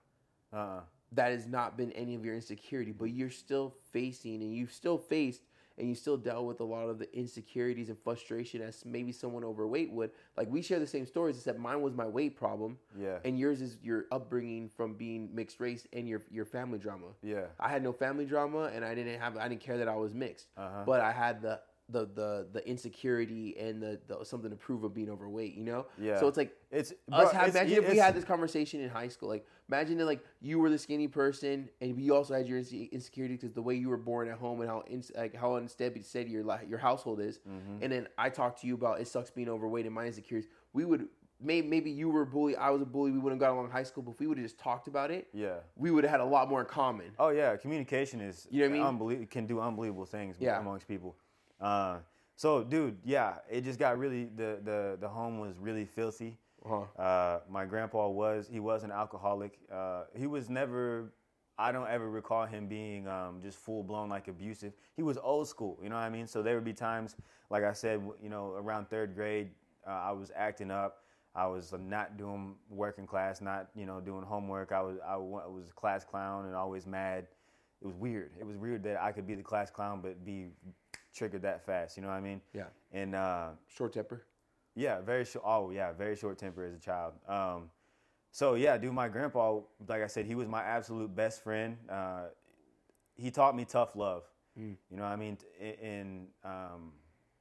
[0.51, 0.81] Uh-uh.
[1.11, 4.97] That has not been any of your insecurity, but you're still facing, and you've still
[4.97, 5.43] faced,
[5.77, 9.43] and you still dealt with a lot of the insecurities and frustration as maybe someone
[9.43, 10.11] overweight would.
[10.35, 13.19] Like we share the same stories, except mine was my weight problem, Yeah.
[13.25, 17.07] and yours is your upbringing from being mixed race and your your family drama.
[17.21, 17.45] Yeah.
[17.59, 20.13] I had no family drama, and I didn't have I didn't care that I was
[20.13, 20.83] mixed, Uh-huh.
[20.85, 24.93] but I had the the the the insecurity and the, the something to prove of
[24.93, 25.55] being overweight.
[25.55, 26.19] You know, Yeah.
[26.19, 26.97] So it's like It's us.
[27.07, 29.29] bro, Have, it's- imagine if we had this conversation in high school.
[29.29, 33.35] Like imagine that like you were the skinny person, and you also had your insecurity
[33.35, 36.31] because the way you were born at home and how ins- like how unsteady steady
[36.31, 37.39] your your household is.
[37.39, 37.83] Mm-hmm.
[37.83, 40.49] And then I talked to you about it sucks being overweight and my insecurities.
[40.73, 41.07] We would.
[41.39, 43.11] Maybe, maybe you were a bully, I was a bully.
[43.11, 44.87] We wouldn't have got along in high school, but if we would have just talked
[44.87, 45.57] about it, Yeah.
[45.75, 47.11] we would have had a lot more in common.
[47.19, 48.99] Oh yeah, communication is You know what I mean?
[49.19, 50.59] unbelie- can do unbelievable things Yeah.
[50.59, 51.15] amongst people.
[51.59, 51.97] Uh,
[52.35, 56.37] so dude, yeah, it just got really the the the home was really filthy.
[56.65, 57.01] Uh-huh.
[57.01, 59.57] Uh, my grandpa was he was an alcoholic.
[59.71, 61.11] Uh, he was never.
[61.59, 64.73] I don't ever recall him being um, just full blown like abusive.
[64.95, 66.27] He was old school, you know what I mean.
[66.27, 67.15] So there would be times,
[67.49, 69.49] like I said, you know, around third grade,
[69.87, 71.03] uh, I was acting up.
[71.33, 74.71] I was not doing work in class, not you know doing homework.
[74.71, 77.27] I was I I was a class clown and always mad.
[77.81, 78.31] It was weird.
[78.39, 80.47] It was weird that I could be the class clown but be
[81.13, 81.97] triggered that fast.
[81.97, 82.41] You know what I mean?
[82.53, 82.65] Yeah.
[82.91, 84.23] And uh, Short temper.
[84.75, 85.45] yeah, very short.
[85.47, 87.13] Oh yeah, very short temper as a child.
[87.27, 87.69] Um,
[88.31, 91.77] so yeah, dude, my grandpa, like I said, he was my absolute best friend.
[91.89, 92.25] Uh,
[93.15, 94.23] he taught me tough love.
[94.55, 95.37] You know what I mean?
[95.83, 96.93] And um,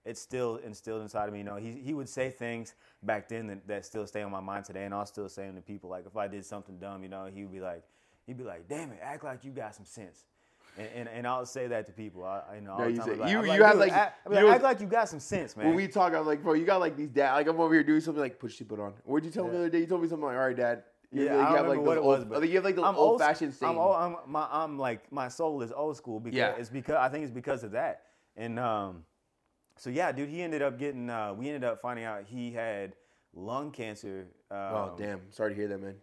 [0.04, 1.38] it's still instilled inside of me.
[1.40, 4.40] You know, he he would say things back then that, that still stay on my
[4.40, 5.88] mind today, and I'll still say them to people.
[5.90, 7.82] Like if I did something dumb, you know, he would be like,
[8.26, 10.24] he'd be like, "Damn it, act like you got some sense."
[10.78, 12.22] And, and, and I'll say that to people.
[12.24, 14.34] I, you know, all No, the you say- like- you- you have, like- act, you
[14.34, 15.66] like, know- act like you got some sense, man.
[15.68, 17.34] When we talk, I'm like, bro, you got like these dad.
[17.34, 18.94] Like I'm over here doing something like put your seatbelt on.
[19.04, 19.78] What'd you tell me the other day?
[19.80, 20.82] You told me something like, all right, dad.
[21.12, 22.54] You Yeah, like I don't have like remember what those it was, but I you
[22.56, 23.72] have like I'm old old- fashioned saying.
[23.72, 26.56] I'm, old, I'm, my, I'm like my soul is old school because Yeah.
[26.58, 28.02] it's because I think it's because of that.
[28.36, 29.04] And um,
[29.76, 31.08] so yeah, dude, he ended up getting.
[31.08, 32.96] Uh, we ended up finding out he had
[33.34, 34.26] lung cancer.
[34.50, 35.94] Um, oh damn, sorry to hear that, man.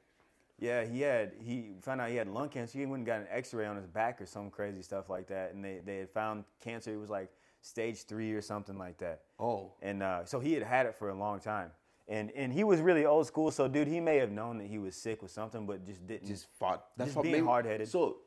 [0.59, 1.33] Yeah, he had.
[1.39, 2.77] He found out he had lung cancer.
[2.77, 5.53] He went and got an X-ray on his back or some crazy stuff like that,
[5.53, 6.93] and they they had found cancer.
[6.93, 7.29] It was like
[7.61, 9.21] stage three or something like that.
[9.39, 11.71] Oh, And uh, so he had had it for a long time.
[12.07, 13.49] And and he was really old school.
[13.51, 16.27] So dude, he may have known that he was sick with something, but just didn't.
[16.27, 16.85] just fought.
[16.97, 17.87] That's Just what being hard-headed.
[17.87, 18.17] So,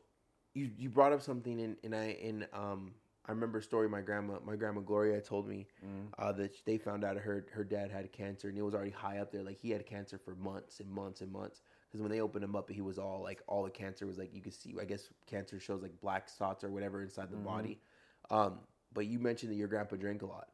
[0.55, 2.95] you you brought up something, and and I and um
[3.27, 6.07] I remember a story my grandma my grandma Gloria told me Mm-hmm.
[6.18, 9.18] uh, that they found out her her dad had cancer, and it was already high
[9.18, 9.43] up there.
[9.43, 11.61] Like he had cancer for months and months and months.
[11.89, 14.34] Because when they opened him up, he was all like all the cancer was like
[14.34, 14.74] you could see.
[14.80, 17.34] I guess cancer shows like black spots or whatever inside Mm-hmm.
[17.34, 17.80] the body.
[18.30, 18.59] Um,
[18.93, 20.49] but you mentioned that your grandpa drank a lot,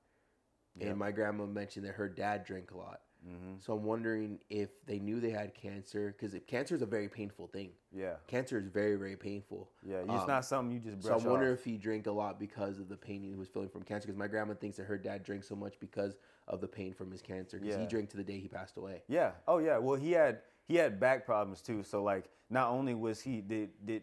[0.81, 3.01] and my grandma mentioned that her dad drank a lot.
[3.27, 3.55] Mm-hmm.
[3.61, 7.47] So I'm wondering if they knew they had cancer because cancer is a very painful
[7.47, 7.71] thing.
[7.97, 8.15] yeah.
[8.27, 9.71] Cancer is very very painful.
[9.87, 11.59] Yeah, it's Um, not something you just So wondering off.
[11.61, 14.09] if he drank a lot because of the pain he was feeling from cancer.
[14.09, 16.17] Because my grandma thinks that her dad drank so much because
[16.49, 17.61] of the pain from his cancer.
[17.61, 19.03] Because he drank to the day he passed away.
[19.07, 19.33] Yeah.
[19.47, 19.79] Oh yeah.
[19.79, 20.41] Well, he had
[20.73, 21.83] he had back problems too.
[21.83, 24.03] So like, not only was he did did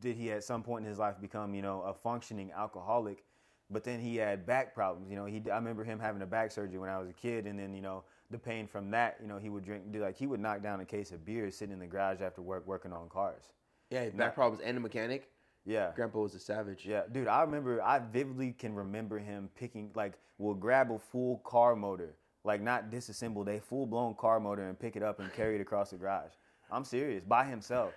[0.00, 3.22] did he at some point in his life become you know a functioning alcoholic,
[3.70, 5.08] but then he had back problems.
[5.08, 7.46] You know, he I remember him having a back surgery when I was a kid,
[7.46, 9.18] and then you know the pain from that.
[9.22, 11.48] You know, he would drink do like he would knock down a case of beer
[11.52, 13.52] sitting in the garage after work working on cars.
[13.90, 15.30] Yeah, back problems and a mechanic.
[15.66, 15.92] Yeah.
[15.94, 16.86] Grandpa was a savage.
[16.86, 21.38] Yeah, dude, I remember, I vividly can remember him picking, like, will grab a full
[21.38, 22.14] car motor,
[22.44, 25.60] like not disassembled, a full blown car motor and pick it up and carry it
[25.60, 26.32] across the garage.
[26.70, 27.92] I'm serious, by himself.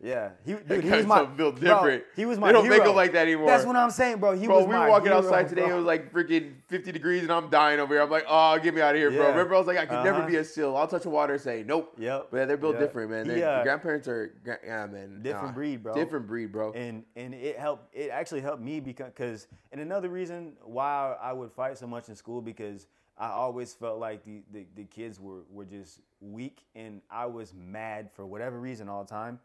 [0.00, 2.04] Yeah, he, dude, he was my built bro, different.
[2.16, 2.90] he was They my don't make hero.
[2.90, 3.46] him like that anymore.
[3.46, 4.32] That's what I'm saying, bro.
[4.36, 5.62] He Bro, was we were walking hero, outside today.
[5.66, 5.74] bro.
[5.74, 8.02] It was like freaking 50 degrees, and I'm dying over here.
[8.02, 9.28] I'm like, oh, get me out of here, bro.
[9.28, 10.26] Remember, I was like, I could never Uh-huh.
[10.26, 10.76] be a seal.
[10.76, 11.94] I'll touch the water and say, nope.
[11.96, 12.28] Yep.
[12.32, 12.80] But yeah, they're built Yeah.
[12.80, 13.26] different, man.
[13.26, 15.20] He, Their uh, grandparents are, yeah, man.
[15.22, 15.52] Different nah.
[15.52, 15.94] breed, bro.
[15.94, 16.72] Different breed, bro.
[16.72, 21.32] and and it helped it actually helped me because cause, and another reason why I
[21.32, 22.88] would fight so much in school because
[23.22, 27.54] I always felt like the, the, the kids were, were just weak and I was
[27.54, 29.38] mad for whatever reason all the time.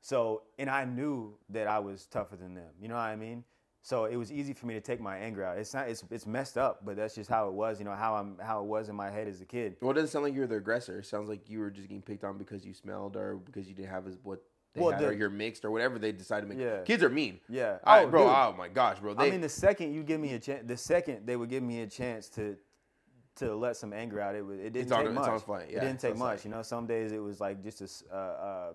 [0.00, 2.70] So and I knew that I was tougher than them.
[2.80, 3.42] You know what I mean?
[3.80, 5.56] So it was easy for me to take my anger out.
[5.58, 8.14] It's not it's it's messed up, but that's just how it was, you know, how
[8.16, 9.76] I'm how it was in my head as a kid.
[9.80, 10.98] Well, it doesn't sound like you're the aggressor.
[10.98, 13.74] It sounds like you were just getting picked on because you smelled or because you
[13.74, 14.42] didn't have as what
[14.74, 16.58] they Well, had the- or you're mixed or whatever they decide to make.
[16.58, 16.80] Yeah.
[16.82, 17.40] Kids are mean.
[17.48, 17.78] Yeah.
[17.84, 18.30] I, Oh, bro, dude.
[18.36, 19.14] oh my gosh, bro.
[19.14, 21.62] They, I mean, the second you give me a chance, the second they would give
[21.62, 22.56] me a chance to
[23.36, 25.28] to let some anger out, it was it didn't It's take it's much.
[25.28, 26.38] on flight, yeah, it didn't take much.
[26.38, 26.44] site.
[26.46, 27.80] You know, some days it was like just
[28.10, 28.72] a uh, uh,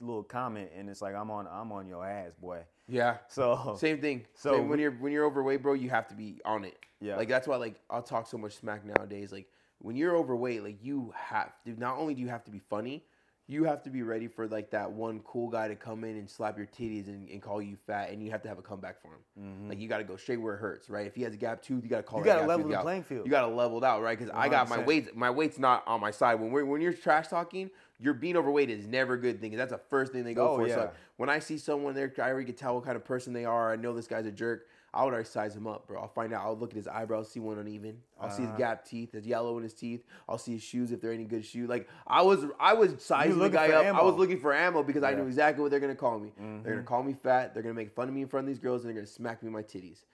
[0.00, 2.60] little comment, and it's like I'm on I'm on your ass, boy.
[2.86, 3.18] yeah.
[3.28, 4.26] So Same thing.
[4.34, 6.76] So So when you're when you're overweight, bro, you have to be on it.
[7.00, 7.16] Yeah.
[7.16, 9.32] Like that's why like I'll talk so much smack nowadays.
[9.32, 9.48] Like
[9.78, 13.04] when you're overweight, like you have to not only do you have to be funny,
[13.46, 16.30] you have to be ready for like that one cool guy to come in and
[16.30, 18.96] slap your titties and, and call you fat, and you have to have a comeback
[19.02, 19.68] for him.
[19.68, 21.06] Like you got to go straight where it hurts, right?
[21.06, 22.20] If he has a gap tooth, you got to call.
[22.20, 22.28] Mm-hmm.
[22.28, 22.82] You gotta level the out.
[22.82, 23.26] playing field.
[23.26, 24.18] You got to level it out, right?
[24.18, 24.86] Because I got my 100%.
[24.86, 25.16] weight.
[25.16, 26.40] My weight's not on my side.
[26.40, 29.54] When we're when you're trash talking, you're being overweight is never a good thing.
[29.56, 30.66] That's the first thing they go Oh, for.
[30.66, 30.74] yeah.
[30.74, 33.44] So when I see someone there, I already can tell what kind of person they
[33.44, 33.72] are.
[33.72, 34.66] I know this guy's a jerk.
[34.94, 36.00] I would already size him up, bro.
[36.00, 36.44] I'll find out.
[36.44, 37.98] I'll look at his eyebrows, see one uneven.
[38.20, 38.58] I'll see his Uh-huh.
[38.58, 40.04] gap teeth, there's yellow in his teeth.
[40.28, 41.66] I'll see his shoes if they're any good shoe.
[41.66, 43.86] Like I was, I was sizing the guy up.
[43.96, 46.32] I was looking for ammo because I knew exactly what they're gonna call me.
[46.36, 46.70] They're Mm-hmm.
[46.70, 47.52] gonna call me fat.
[47.54, 49.42] They're gonna make fun of me in front of these girls, and they're gonna smack
[49.42, 50.04] me in my titties.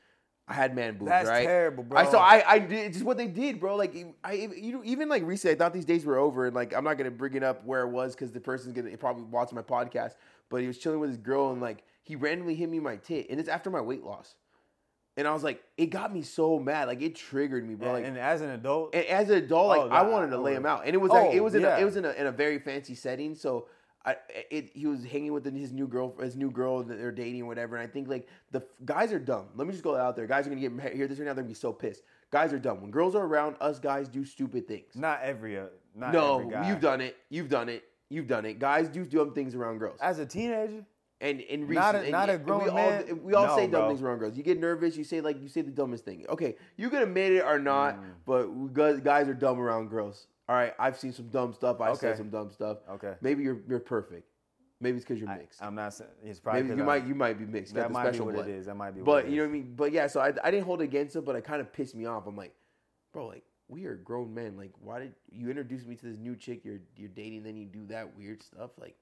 [0.49, 1.47] I had man boobs, That's right?
[1.47, 2.11] terrible, I bro.
[2.11, 3.77] so I I did just what they did, bro.
[3.77, 6.75] Like I you know, even like recently, I thought these days were over, and like
[6.75, 9.53] I'm not gonna bring it up where it was because the person's gonna probably watch
[9.53, 10.15] my podcast.
[10.49, 12.97] But he was chilling with his girl, and like he randomly hit me in my
[12.97, 14.35] tit, and it's after my weight loss.
[15.17, 17.89] And I was like, it got me so mad, like it triggered me, bro.
[17.89, 20.39] and, Like, and as an adult, and as an adult, like Oh, I wanted to
[20.39, 21.77] lay him out, and it was like Oh, it was in yeah.
[21.77, 23.35] a, it was in a, in a very fancy setting.
[23.35, 23.67] So
[24.05, 24.17] I
[24.51, 27.47] it, he was hanging with his new girl, his new girl that they're dating, or
[27.47, 27.77] whatever.
[27.77, 29.49] And I think like the guys are dumb.
[29.57, 30.27] Let me just go out there.
[30.27, 31.35] Guys are gonna get hear this right now.
[31.35, 32.03] They're gonna be so pissed.
[32.31, 32.81] Guys are dumb.
[32.81, 34.95] When girls are around, us guys do stupid things.
[34.95, 36.69] not every uh, not no, every guy.
[36.69, 37.17] you've done it.
[37.29, 37.83] You've done it.
[38.09, 38.59] You've done it.
[38.59, 39.99] Guys do dumb things around girls.
[40.01, 40.85] as a teenager.
[41.23, 43.05] And in recent, Not a- not a and grown we man?
[43.11, 43.89] All, we all No, say dumb bro.
[43.89, 44.37] things around girls.
[44.39, 44.97] You get nervous.
[44.97, 46.25] You say like you say the dumbest thing.
[46.29, 48.05] Okay, you can admit it or not, Mm.
[48.25, 50.27] but we guys, guys are dumb around girls.
[50.49, 51.81] All right, I've seen some dumb stuff.
[51.81, 52.19] I said Okay.
[52.19, 52.79] some dumb stuff.
[52.91, 53.15] Okay.
[53.21, 54.27] Maybe you're you're perfect.
[54.83, 55.63] Maybe it's because you're mixed.
[55.63, 57.75] I'm not saying it's probably Maybe you I'm- might you might be mixed.
[57.75, 58.49] That might be what blood.
[58.49, 58.65] it is.
[58.65, 59.03] That might be.
[59.03, 59.75] But you know what I mean.
[59.77, 62.07] But yeah, so I, I didn't hold against him, but it kind of pissed me
[62.07, 62.27] off.
[62.27, 62.55] I'm like,
[63.13, 64.57] bro, like we are grown men.
[64.57, 67.43] Like, why did you introduce me to this new chick you're you're dating?
[67.43, 68.71] Then you do that weird stuff.
[68.81, 68.97] Like,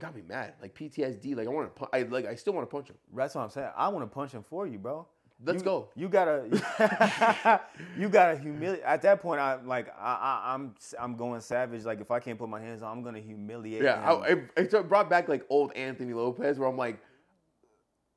[0.00, 0.54] got me mad.
[0.60, 1.36] Like PTSD.
[1.36, 1.88] Like I want to.
[1.92, 2.26] I like.
[2.26, 2.96] I still want to punch him.
[3.14, 3.70] That's what I'm saying.
[3.76, 5.06] I want to punch him for you, bro.
[5.44, 5.88] Let's You- go.
[5.96, 6.44] You gotta,
[7.98, 8.82] you gotta humiliate.
[8.84, 10.12] At that point, I like, I,
[10.44, 11.84] I, I'm, I'm going savage.
[11.84, 13.82] Like, if I can't put my hands on, I'm gonna humiliate.
[13.82, 14.22] Yeah, him.
[14.56, 17.00] I, it, it brought back like old Anthony Lopez, where I'm like,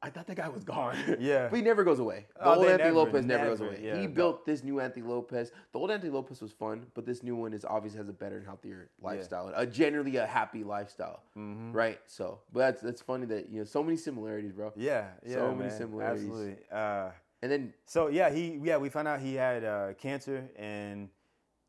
[0.06, 0.96] I thought that guy was gone.
[1.20, 1.48] Yeah.
[1.50, 2.28] but he never goes away.
[2.36, 3.80] The Oh, old Anthony never- Lopez never, goes away.
[3.82, 4.14] yeah, he no.
[4.14, 5.52] built this new Anthony Lopez.
[5.72, 8.38] The old Anthony Lopez was fun, but this new one is obviously has a better
[8.38, 12.00] and healthier lifestyle, a generally a happy lifestyle, right?
[12.06, 14.72] So, but that's that's funny that you know so many similarities, bro.
[14.76, 16.26] yeah, yeah, So many similarities.
[16.26, 16.58] Absolutely.
[16.72, 17.10] Uh,
[17.42, 21.10] And then so yeah, he, yeah, we found out he had uh, cancer, and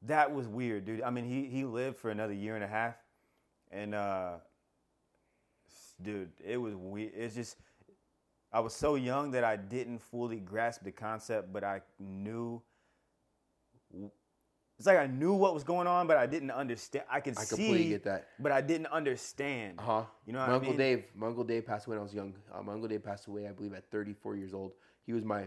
[0.03, 1.01] that was weird, dude.
[1.03, 2.97] I mean, he he lived for another year and a half,
[3.71, 4.33] and uh,
[6.03, 7.13] dude, it was weird.
[7.15, 7.57] It's just.
[8.53, 12.63] I was so young that I didn't fully grasp the concept, but I knew.
[14.79, 17.05] It's like I knew what was going on, but I didn't understand.
[17.11, 18.29] I could I see, completely get that.
[18.39, 19.79] but I didn't understand.
[19.79, 20.05] Uh huh.
[20.27, 20.79] You know my what I uncle mean?
[20.79, 21.05] Dave.
[21.15, 22.35] My uncle Dave passed away when I was young.
[22.53, 24.73] Uh, my uncle Dave passed away, I believe, at 34 years old.
[25.07, 25.47] He was my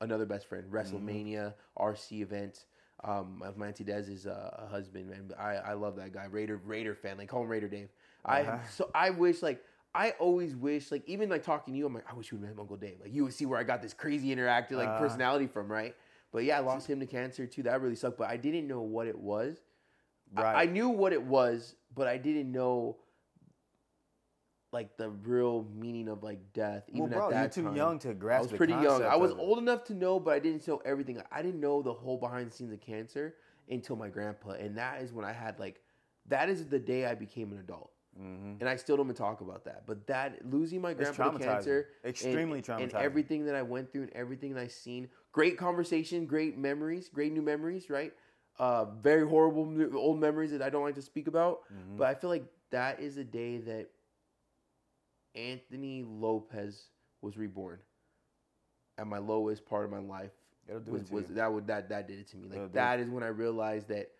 [0.00, 0.64] another best friend.
[0.64, 0.76] Mm-hmm.
[1.08, 2.64] WrestleMania, RC event.
[3.02, 5.24] Um, my my auntie Des is uh, a husband, man.
[5.28, 6.24] But I, I love that guy.
[6.24, 7.18] Raider Raider fan.
[7.18, 7.88] Like call him Raider Dave.
[8.24, 8.52] Uh-huh.
[8.52, 9.62] I so I wish like
[9.94, 11.86] I always wish like even like talking to you.
[11.86, 12.96] I'm like I wish you would met Uncle Dave.
[13.00, 14.98] Like you would see where I got this crazy interactive like Uh-huh.
[14.98, 15.94] personality from, right?
[16.32, 17.62] But yeah, I lost him to cancer too.
[17.62, 18.18] That really sucked.
[18.18, 19.58] But I didn't know what it was.
[20.34, 20.62] Right.
[20.62, 22.96] I knew what it was, but I didn't know
[24.72, 26.82] like the real meaning of like death.
[26.92, 27.76] Well, Even bro, at that you're too time.
[27.76, 29.02] young to grasp I was pretty young.
[29.04, 31.22] I was old enough to know, but I didn't know everything.
[31.30, 33.34] I didn't know the whole behind the scenes of cancer
[33.70, 35.80] until my grandpa, and that is when I had like,
[36.26, 37.92] that is the day I became an adult.
[38.18, 38.60] Mhm.
[38.60, 39.86] And I still don't even talk about that.
[39.86, 44.02] But that losing my grandpa to cancer, Extremely and, and everything that I went through
[44.02, 48.12] and everything that I seen, great conversation, great memories, great new memories, right?
[48.58, 51.62] Uh, very horrible new- old memories that I don't like to speak about.
[51.72, 51.96] Mhm.
[51.96, 53.90] But I feel like that is a day that
[55.34, 56.90] Anthony Lopez
[57.20, 57.80] was reborn
[58.98, 60.30] at my lowest part of my life.
[60.86, 62.48] Was, was that would that that did it to me?
[62.48, 64.10] Like that is when I realized that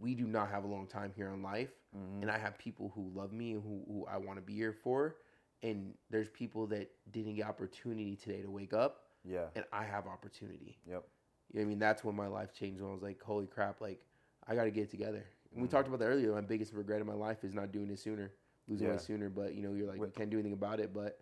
[0.00, 2.22] we do not have a long time here on life, Mhm.
[2.22, 4.72] and I have people who love me and who, who I want to be here
[4.72, 5.16] for,
[5.62, 9.48] and there's people that didn't get opportunity today to wake up, Yeah.
[9.54, 10.78] and I have opportunity.
[10.86, 11.04] Yep.
[11.52, 11.78] You know I mean?
[11.78, 12.80] That's when my life changed.
[12.80, 14.04] When I was like, holy crap, like
[14.46, 15.24] I got to get it together.
[15.52, 16.32] And we talked about that earlier.
[16.32, 18.32] My biggest regret in my life is not doing it sooner,
[18.68, 18.94] losing Yeah.
[18.94, 19.30] it sooner.
[19.30, 20.08] But you know, you're like, Wait.
[20.08, 20.92] you can't do anything about it.
[20.92, 21.20] But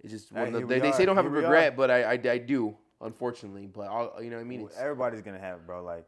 [0.00, 1.76] it's just Hey, one of the, they, they say don't have a Here we regret,
[1.76, 3.66] but I, I, I do, unfortunately.
[3.66, 4.60] But I'll, you know what I mean?
[4.62, 5.82] It's, Everybody's gonna have, it, bro.
[5.82, 6.06] Like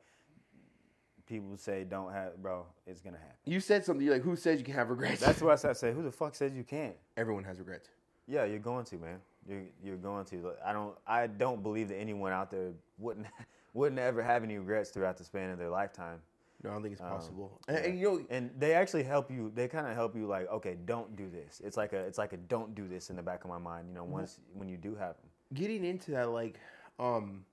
[1.27, 2.67] people say, don't have, bro.
[2.87, 3.37] It's gonna happen.
[3.45, 4.05] you said something.
[4.05, 5.21] You're like, who says you can have regrets?
[5.21, 5.71] That's what I said.
[5.71, 6.97] I say, who the fuck says you can't?
[7.17, 7.89] everyone has regrets.
[8.29, 9.19] Yeah, you're going to, man.
[9.49, 10.53] You're you're going to.
[10.65, 13.27] I don't I don't believe that anyone out there wouldn't
[13.75, 16.21] wouldn't ever have any regrets throughout the span of their lifetime.
[16.63, 17.61] No, I don't think it's possible.
[17.69, 19.53] Um, and, and, you know, and they actually help you.
[19.55, 21.61] They kind of help you, like, okay, don't do this.
[21.63, 23.89] It's like a, it's like a don't do this in the back of my mind.
[23.89, 25.31] You know, once when you do have them.
[25.55, 26.59] getting into that, like,
[26.99, 27.45] um,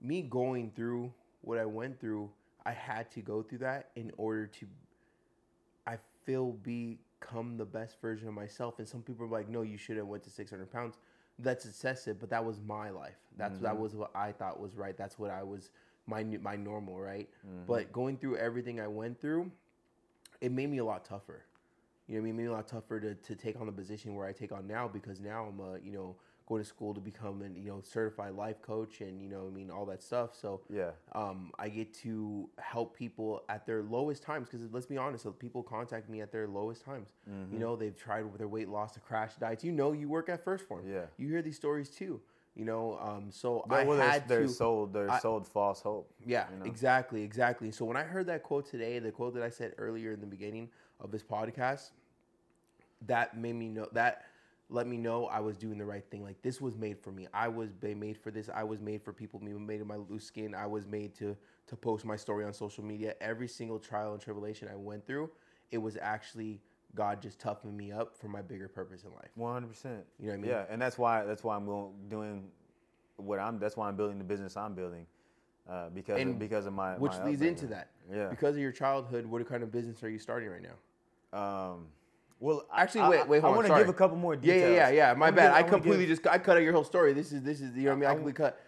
[0.00, 1.12] me going through
[1.42, 2.30] what I went through,
[2.66, 4.66] I had to go through that in order to,
[5.86, 8.80] I feel, become the best version of myself.
[8.80, 10.98] And some people are like, no, you should have went to 600 pounds.
[11.38, 13.18] That's excessive, but that was my life.
[13.36, 13.82] That's that mm-hmm.
[13.82, 14.96] was what I thought was right.
[14.96, 15.70] That's what I was
[16.06, 17.28] my my normal, right?
[17.46, 17.66] Mm-hmm.
[17.66, 19.50] But going through everything I went through,
[20.40, 21.44] it made me a lot tougher.
[22.08, 22.34] You know I mean?
[22.34, 24.50] It made me a lot tougher to, to take on the position where I take
[24.50, 27.68] on now because now I'm a, you know, going to school to become a you
[27.70, 30.30] know, certified life coach and, you know, I mean, all that stuff.
[30.40, 30.90] So, Yeah.
[31.12, 35.32] um, I get to help people at their lowest times because let's be honest, so
[35.32, 37.08] people contact me at their lowest times.
[37.28, 37.52] Mm-hmm.
[37.52, 39.64] You know, they've tried with their weight loss to crash diets.
[39.64, 40.82] You know, you work at 1st Phorm.
[40.88, 41.06] Yeah.
[41.16, 42.20] You hear these stories too.
[42.54, 44.48] You know, um, so They're, I well, they're, had they're to.
[44.48, 44.92] sold.
[44.94, 46.10] They're I- sold false hope.
[46.24, 46.64] Yeah, you know?
[46.64, 47.70] exactly, exactly.
[47.70, 50.26] So when I heard that quote today, the quote that I said earlier in the
[50.26, 50.70] beginning
[51.00, 51.90] of this podcast,
[53.06, 54.24] that made me know that
[54.68, 56.22] let me know I was doing the right thing.
[56.22, 57.28] Like this was made for me.
[57.32, 58.50] I was made for this.
[58.52, 59.40] I was made for people.
[59.40, 60.54] Me made of my loose skin.
[60.54, 61.36] I was made to
[61.68, 63.14] to post my story on social media.
[63.20, 65.30] Every single trial and tribulation I went through,
[65.70, 66.60] it was actually
[66.94, 69.30] God just toughening me up for my bigger purpose in life.
[69.34, 70.04] One hundred percent.
[70.18, 70.50] You know what I mean?
[70.50, 71.66] Yeah, and that's why that's why I'm
[72.08, 72.48] doing
[73.16, 73.58] what I'm.
[73.58, 75.06] That's why I'm building the business I'm building,
[75.70, 77.90] uh, because And of, because of my Which my leads into that.
[78.12, 78.28] Yeah.
[78.28, 80.76] Because of your childhood, what kind of business are you starting right now?
[81.38, 81.86] Um,
[82.38, 83.56] Well, Actually, I- wait, wait, I, hold on.
[83.56, 83.82] want to sorry.
[83.82, 84.70] give a couple more Yeah, details.
[84.76, 85.14] yeah, yeah, yeah.
[85.14, 85.46] My wanna bad.
[85.48, 87.12] give- I completely give- just I cut out your whole story.
[87.12, 88.04] This is this is you know what I mean.
[88.08, 88.60] I I- completely cut.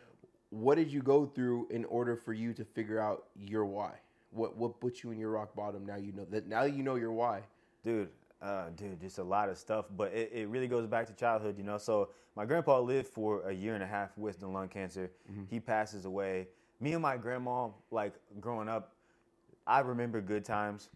[0.51, 3.93] What did you go through in order for you to figure out your why?
[4.31, 5.85] What what put you in your rock bottom?
[5.85, 6.47] Now you know that.
[6.47, 7.43] Now you know your why.
[7.85, 8.09] dude,
[8.43, 9.87] uh, dude, just a lot of stuff.
[9.97, 11.79] But it, it really goes back to childhood, you know.
[11.79, 15.11] So my grandpa lived for a year and a half with the lung cancer.
[15.51, 16.49] He passes away.
[16.81, 18.95] Me and my grandma, like growing up,
[19.67, 20.89] I remember good times.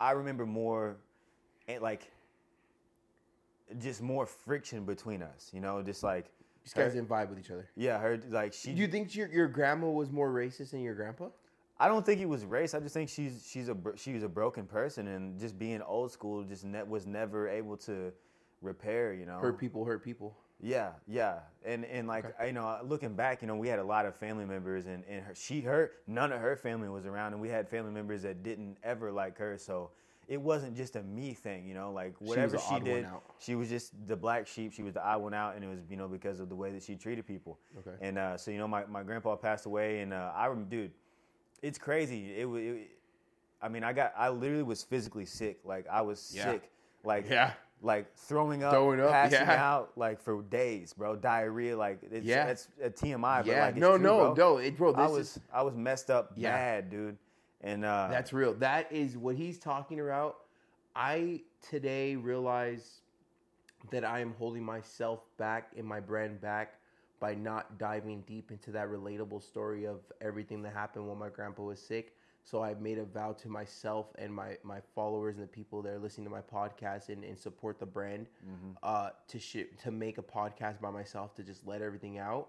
[0.00, 0.96] I remember more,
[1.74, 2.10] eh, like,
[3.78, 6.26] just more friction between us, you know, just like.
[6.64, 7.68] These guys her- didn't vibe with each other.
[7.76, 8.72] yeah, her like she.
[8.72, 11.28] Do you think your your grandma was more racist than your grandpa?
[11.78, 12.74] I don't think it was race.
[12.74, 16.12] I just think she's she's a she was a broken person and just being old
[16.12, 18.12] school just ne- was never able to
[18.60, 19.14] repair.
[19.14, 20.36] You know, Hurt people, hurt people.
[20.62, 24.04] Yeah, yeah, and and like you know, looking back, you know, we had a lot
[24.04, 27.40] of family members, and and her, she her none of her family was around, and
[27.40, 29.90] we had family members that didn't ever like her, so
[30.30, 33.06] it wasn't just a me thing, you know, like whatever she, one did,
[33.40, 35.80] she was just the black sheep, she was the odd one out, and it was
[35.90, 37.58] you know because of the way that she treated people.
[37.80, 37.96] Okay.
[38.00, 40.92] And uh, so you know, my my grandpa passed away, and uh, I rem dude,
[41.62, 42.32] it's crazy.
[42.38, 42.62] It was.
[43.62, 45.58] I mean, I got, I literally was physically sick.
[45.64, 46.44] Like I was Yeah.
[46.52, 46.70] sick.
[47.04, 47.52] Like Yeah.
[47.82, 49.70] like throwing up, Throwing up, passing yeah.
[49.70, 51.16] out, like for days, bro.
[51.16, 52.46] Diarrhea, like it's, Yeah.
[52.46, 53.64] it's a TMI, but yeah.
[53.66, 54.34] like it's no, true, no, bro.
[54.54, 54.58] no.
[54.58, 56.52] It, bro, I was is I was messed up Yeah.
[56.52, 57.18] bad, dude.
[57.62, 58.54] And uh, That's real.
[58.54, 60.38] That is what he's talking about.
[60.96, 63.00] I today realize
[63.90, 66.74] that I am holding myself back and my brand back
[67.20, 71.62] by not diving deep into that relatable story of everything that happened when my grandpa
[71.62, 72.16] was sick.
[72.50, 75.90] So I made a vow to myself and my, my followers and the people that
[75.92, 78.70] are listening to my podcast and, and support the brand Mm-hmm.
[78.82, 82.48] uh, to ship, to make a podcast by myself to just let everything out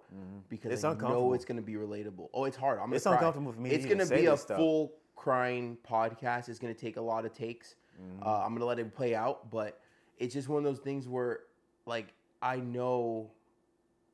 [0.49, 0.73] because Mm-hmm.
[0.73, 2.29] It's I know it's going to be relatable.
[2.33, 2.79] Oh, it's hard.
[2.79, 3.13] I'm gonna It's cry.
[3.13, 4.57] uncomfortable for me It's gonna be a stuff.
[4.57, 6.49] full crying podcast.
[6.49, 7.75] It's gonna take a lot of takes.
[8.01, 8.23] Mm-hmm.
[8.27, 9.79] Uh, I'm gonna let it play out, but
[10.17, 11.41] it's just one of those things where,
[11.85, 12.07] like,
[12.41, 13.29] I know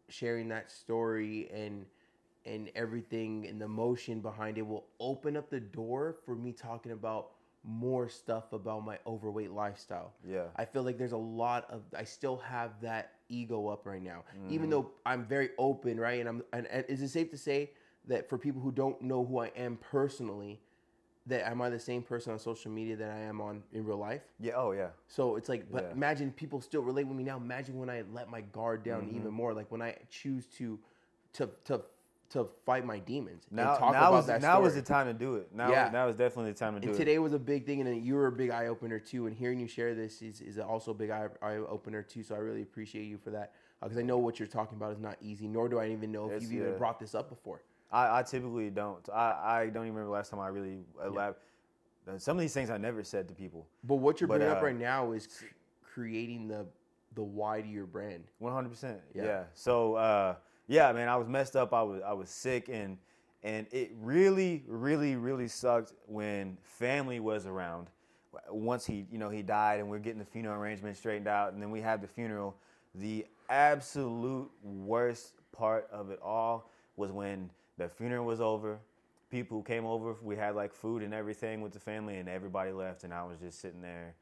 [0.10, 1.86] sharing that story and
[2.48, 6.92] and everything and the motion behind it will open up the door for me talking
[6.92, 7.32] about
[7.64, 10.14] more stuff about my overweight lifestyle.
[10.26, 10.46] Yeah.
[10.56, 14.24] I feel like there's a lot of I still have that ego up right now.
[14.36, 14.54] Mm-hmm.
[14.54, 16.20] Even though I'm very open, right?
[16.20, 17.72] And I'm and, and is it safe to say
[18.08, 20.62] that for people who don't know who I am personally,
[21.26, 23.98] that am I the same person on social media that I am on in real
[23.98, 24.22] life?
[24.40, 25.92] yeah, oh yeah, So it's like, but Yeah.
[25.92, 27.36] imagine people still relate with me now.
[27.36, 29.18] Imagine when I let my guard down Mm-hmm.
[29.18, 29.54] even more.
[29.54, 30.80] Like when I choose to,
[31.34, 31.82] to, to,
[32.30, 34.68] to fight my demons now and talk now about is that now story.
[34.68, 35.50] is the time to do it.
[35.54, 35.90] Now Yeah.
[35.92, 36.98] now is definitely the time to do and it.
[36.98, 39.28] today was a big thing, and you were a big eye opener too.
[39.28, 42.24] And hearing you share this is, is also a big eye, eye opener too.
[42.24, 45.00] So I really appreciate you for that because I know what you're talking about is
[45.00, 45.48] not easy.
[45.48, 47.62] Nor do I even know if It's- you've even brought this up before.
[47.90, 49.08] I, I typically don't.
[49.10, 51.36] I, I don't even remember last time I really elab-
[52.18, 53.66] Some of these things I never said to people.
[53.86, 55.46] But what you're But, bringing up uh, right now is cr-
[55.94, 56.66] creating the
[57.16, 58.26] the why to your brand.
[58.40, 59.00] One hundred percent.
[59.14, 59.24] Yeah.
[59.24, 59.44] Yeah.
[59.54, 60.36] So uh,
[60.68, 61.74] yeah, man, I was messed up.
[61.74, 62.98] I was I was sick, and
[63.44, 67.88] and it really, really, really sucked when family was around.
[68.50, 71.62] Once he, you know, he died, and we're getting the funeral arrangement straightened out, and
[71.62, 72.56] then we have the funeral.
[72.96, 78.80] The absolute worst part of it all was when the funeral was over.
[79.32, 80.16] People came over.
[80.22, 83.40] We had like food and everything with the family, and everybody left, and I was
[83.40, 84.16] just sitting there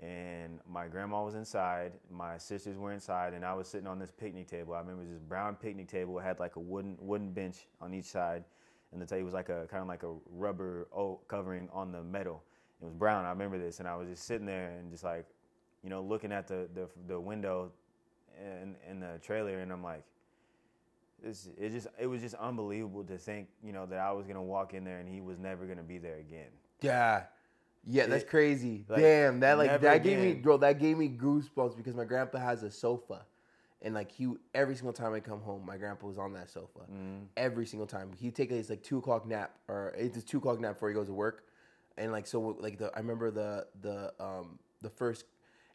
[0.00, 4.10] and my grandma was inside, my sisters were inside, and I was sitting on this
[4.10, 4.74] picnic table.
[4.74, 6.18] I remember this brown picnic table.
[6.18, 8.44] It had like a wooden wooden bench on each side,
[8.92, 12.02] and the table was like a kind of like a rubber o- covering on the
[12.02, 12.42] metal.
[12.80, 13.24] It was brown.
[13.24, 15.26] I remember this, and I was just sitting there and just like,
[15.82, 17.72] you know, looking at the the, the window
[18.38, 20.04] and in the trailer, and I'm like,
[21.22, 24.42] it's, it just it was just unbelievable to think, you know, that I was gonna
[24.42, 26.50] walk in there and he was never gonna be there again.
[26.82, 27.24] Yeah.
[27.88, 28.84] Yeah, that's It- crazy.
[28.88, 32.38] like, Damn, that like that gave me bro, that gave me goosebumps because my grandpa
[32.38, 33.24] has a sofa.
[33.82, 36.80] And like he every single time I come home, my grandpa was on that sofa.
[36.90, 37.24] Mm-hmm.
[37.36, 38.10] Every single time.
[38.18, 40.94] He'd take his like two o'clock nap or it's his two o'clock nap before he
[40.94, 41.44] goes to work.
[41.96, 45.24] And like so like the I remember the the um the first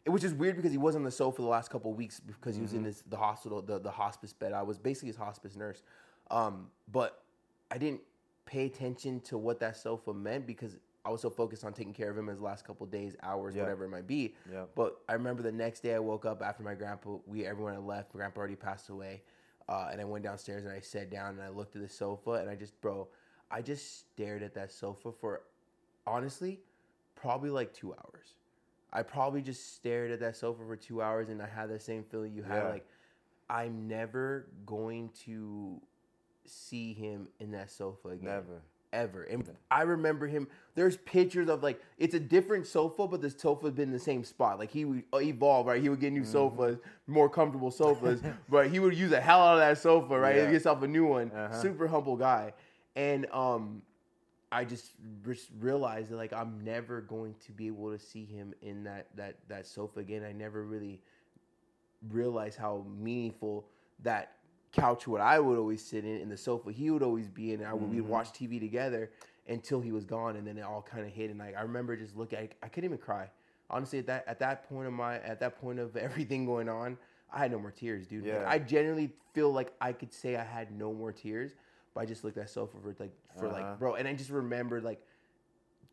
[0.04, 2.18] it was just weird because he was on the sofa the last couple of weeks
[2.20, 2.78] because he was Mm-hmm.
[2.78, 4.52] in this the hospital the, the hospice bed.
[4.52, 5.82] I was basically his hospice nurse.
[6.30, 7.22] Um, but
[7.70, 8.00] I didn't
[8.44, 12.10] pay attention to what that sofa meant because I was so focused on taking care
[12.10, 13.62] of him his last couple days, hours, Yeah.
[13.62, 14.34] whatever it might be.
[14.50, 14.66] Yeah.
[14.74, 17.82] But I remember the next day I woke up after my grandpa, we everyone had
[17.82, 18.14] left.
[18.14, 19.22] My grandpa already passed away,
[19.68, 22.32] uh, and I went downstairs and I sat down and I looked at the sofa
[22.32, 23.08] and I just, bro,
[23.50, 25.42] I just stared at that sofa for,
[26.06, 26.60] honestly,
[27.16, 28.34] probably like two hours.
[28.92, 32.04] I probably just stared at that sofa for two hours and I had the same
[32.04, 32.62] feeling you had.
[32.62, 32.68] Yeah.
[32.68, 32.86] Like,
[33.50, 35.80] I'm never going to
[36.44, 38.24] see him in that sofa again.
[38.26, 38.62] Never.
[38.92, 39.24] Ever.
[39.24, 40.48] And I remember him.
[40.74, 44.24] There's pictures of like it's a different sofa, but this sofa's been in the same
[44.24, 44.58] spot.
[44.58, 45.82] Like he would evolve, right?
[45.82, 49.54] He would get new sofas, more comfortable sofas, but he would use the hell out
[49.54, 50.36] of that sofa, right?
[50.36, 50.42] Yeah.
[50.42, 51.30] And get himself a new one.
[51.30, 51.60] Uh-huh.
[51.60, 52.52] Super humble guy,
[52.96, 53.82] and um,
[54.50, 54.92] I just
[55.24, 59.08] just realized that like I'm never going to be able to see him in that
[59.16, 60.24] that that sofa again.
[60.24, 61.00] I never really
[62.10, 63.66] realized how meaningful
[64.02, 64.36] that
[64.72, 67.60] couch what I would always sit in and the sofa he would always be in.
[67.60, 69.10] And I would we'd watch TV together
[69.48, 71.30] until he was gone, and then it all kind of hit.
[71.30, 73.28] And like I remember just looking, I, I couldn't even cry.
[73.70, 76.96] Honestly, at that at that point of my at that point of everything going on,
[77.32, 78.24] I had no more tears, dude.
[78.26, 81.52] Like, I genuinely feel like I could say I had no more tears,
[81.94, 83.54] but I just looked at that sofa for like for Uh-huh.
[83.54, 85.00] like bro, and I just remembered like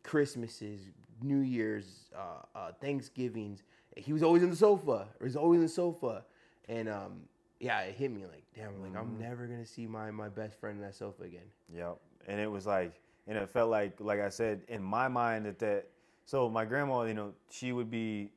[0.02, 0.80] Christmases,
[1.22, 3.62] New Year's, uh, uh, Thanksgivings.
[3.96, 5.08] He was always in the sofa.
[5.20, 6.24] Or he's always in the sofa,
[6.68, 7.20] and um,
[7.60, 9.18] yeah, it hit me like, damn, like I'm Mm-hmm.
[9.18, 11.50] never gonna see my my best friend in that sofa again.
[11.74, 11.98] Yep.
[12.26, 12.94] And it was like,
[13.28, 15.86] and it felt like, like I said, in my mind that that.
[16.26, 18.30] So my grandma, you know, she would be.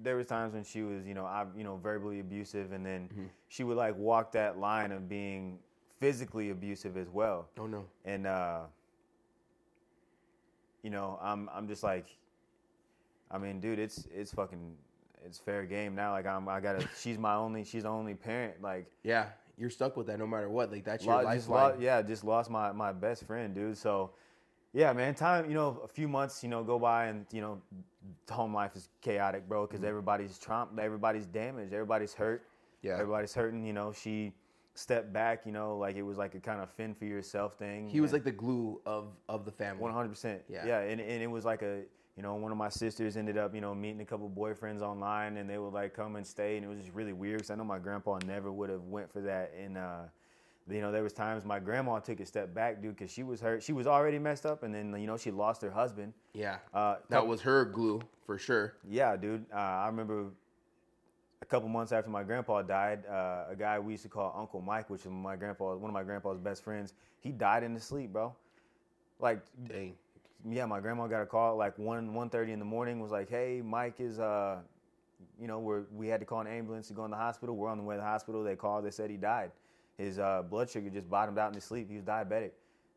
[0.00, 3.10] There was times when she was, you know, I, you know, verbally abusive, and then
[3.48, 5.58] she would like walk that line of being
[5.98, 7.48] physically abusive as well.
[7.58, 8.62] Oh no, And uh,
[10.82, 12.06] you know, I'm, I'm just like,
[13.30, 14.74] I mean, dude, it's, it's fucking,
[15.24, 16.12] it's fair game now.
[16.12, 16.88] Like I'm, I gotta.
[16.98, 17.64] She's my only.
[17.64, 18.60] She's the only parent.
[18.62, 20.70] Like yeah, you're stuck with that no matter what.
[20.72, 21.72] Like that's your lifeline.
[21.72, 23.76] lo- yeah, just lost my, my best friend, dude.
[23.76, 24.10] So,
[24.72, 27.60] yeah, man, time, you know, a few months, you know, go by and, you know,
[28.30, 29.72] home life is chaotic, bro, Mm-hmm.
[29.72, 32.44] because everybody's trumped, everybody's damaged, everybody's hurt.
[32.82, 32.92] Yeah.
[32.94, 33.92] Everybody's hurting, you know.
[33.92, 34.32] She
[34.74, 37.88] stepped back, you know, like it was like a kind of fend for yourself thing.
[37.88, 39.82] He was like the glue of of the family.
[39.82, 40.38] 100%.
[40.48, 40.64] Yeah.
[40.64, 40.78] Yeah.
[40.80, 41.82] And, and it was like a,
[42.18, 45.36] you know, one of my sisters ended up, you know, meeting a couple boyfriends online
[45.36, 46.56] and they would like come and stay.
[46.56, 49.12] And it was just really weird because I know my grandpa never would have went
[49.12, 49.54] for that.
[49.56, 50.00] And, uh,
[50.68, 53.40] you know, there was times my grandma took a step back, dude, because she was
[53.40, 53.62] hurt.
[53.62, 54.64] She was already messed up.
[54.64, 56.12] And then, you know, she lost her husband.
[56.34, 58.74] Yeah, Uh, that was her glue for sure.
[58.88, 59.46] yeah, dude.
[59.52, 60.26] Uh, I remember
[61.40, 64.60] a couple months after my grandpa died, uh, a guy we used to call Uncle
[64.60, 67.84] Mike, which is my grandpa, one of my grandpa's best friends, he died in his
[67.84, 68.34] sleep, bro.
[69.20, 69.94] Like, Dang.
[70.48, 73.00] Yeah, my grandma got a call like one one thirty in the morning.
[73.00, 74.58] Was like, hey, Mike is uh,
[75.40, 77.56] you know, we're we had to call an ambulance to go in the hospital.
[77.56, 78.42] We're on the way to the hospital.
[78.44, 78.84] They called.
[78.84, 79.50] They said he died.
[79.96, 81.88] His uh, blood sugar just bottomed out in his sleep.
[81.90, 82.50] He was diabetic.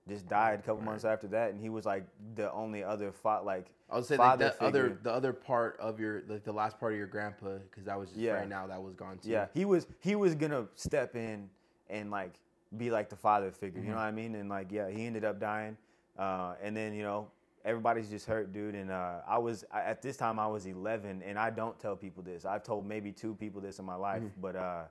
[0.08, 2.04] Just died a couple months after that, and he was like
[2.36, 6.00] the only other fa- like I would say like the other the other part of
[6.00, 8.34] your like the last part of your grandpa because that was just Yeah.
[8.34, 9.30] right now that was gone too.
[9.30, 11.50] Yeah, he was he was gonna step in
[11.90, 12.34] and like
[12.78, 13.80] be like the father figure.
[13.82, 14.34] You know what I mean?
[14.36, 15.78] And like yeah, he ended up dying.
[16.22, 17.28] Uh, and then you know
[17.66, 18.76] everybody's just hurt, dude.
[18.76, 21.96] And uh, I was I, at this time I was 11, and I don't tell
[21.96, 22.46] people this.
[22.46, 24.84] I've told maybe two people this in my life, but uh,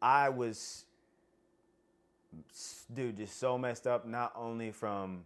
[0.00, 0.84] I was
[2.94, 4.06] dude just so messed up.
[4.06, 5.24] Not only from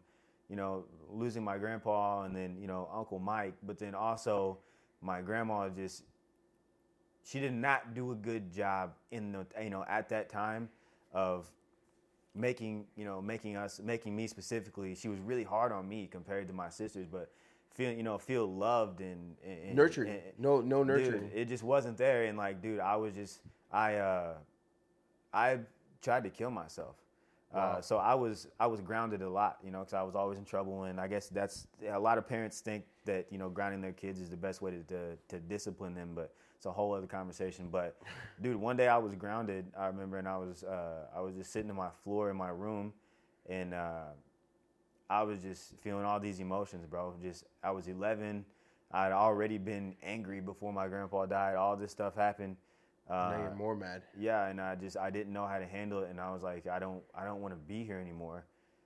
[0.49, 4.57] you know losing my grandpa and then you know Uncle Mike, but then also
[5.03, 6.05] my grandma just
[7.25, 10.71] she did not do a good job in the you know at that time
[11.13, 11.51] of
[12.35, 16.47] making you know making us making me specifically she was really hard on me compared
[16.47, 17.31] to my sisters but
[17.73, 20.09] feel you know feel loved and, and Nurtured.
[20.09, 21.31] and- No- no Dude, nurturing.
[21.35, 23.41] it just wasn't there and like dude i was just
[23.73, 24.35] i uh
[25.33, 25.59] i
[26.03, 26.95] tried to kill myself
[27.53, 27.79] Wow.
[27.79, 30.39] uh, so i was i was grounded a lot you know because i was always
[30.39, 33.81] in trouble and i guess that's a lot of parents think that you know grounding
[33.81, 36.93] their kids is the best way to, to, to discipline them but it's a whole
[36.93, 37.97] other conversation but
[38.43, 41.51] dude one day i was grounded i remember and i was uh, i was just
[41.53, 42.93] sitting on my floor in my room
[43.49, 44.05] and uh,
[45.11, 47.15] I was just feeling all these emotions, bro.
[47.21, 48.45] Just I was 11.
[48.93, 51.57] I'd already been angry before my grandpa died.
[51.57, 52.57] All this stuff happened.
[53.09, 54.03] Uh, now you're more mad.
[54.17, 56.69] yeah, and I just I didn't know how to handle it, and I was like,
[56.69, 58.45] I don't I don't want to be here anymore.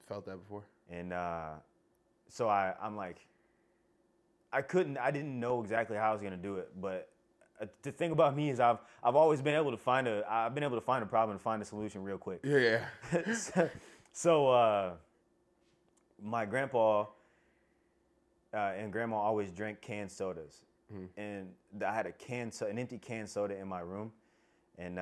[0.08, 0.64] Felt that before.
[0.90, 1.50] And uh,
[2.28, 3.18] so I I'm like,
[4.50, 7.10] I couldn't I didn't know exactly how I was gonna do it, but
[7.82, 10.64] the thing about me is I've I've always been able to find a I've been
[10.64, 12.40] able to find a problem and find a solution real quick.
[12.44, 12.58] Yeah,
[13.12, 13.32] yeah.
[13.34, 13.70] so,
[14.12, 14.92] so, uh,
[16.22, 17.06] my grandpa
[18.52, 20.62] uh, and grandma always drank canned sodas,
[21.16, 21.48] and
[21.84, 24.12] I had a can, so- an empty canned soda in my room,
[24.78, 24.94] and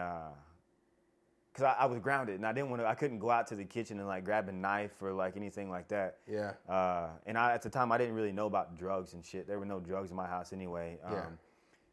[1.53, 3.57] because I, I was grounded and I didn't want to, I couldn't go out to
[3.57, 6.19] the kitchen and like grab a knife or like anything like that.
[6.27, 6.53] Yeah.
[6.69, 9.47] Uh, and I, at the time, I didn't really know about drugs and shit.
[9.47, 10.99] There were no drugs in my house anyway.
[11.05, 11.25] Um, Yeah.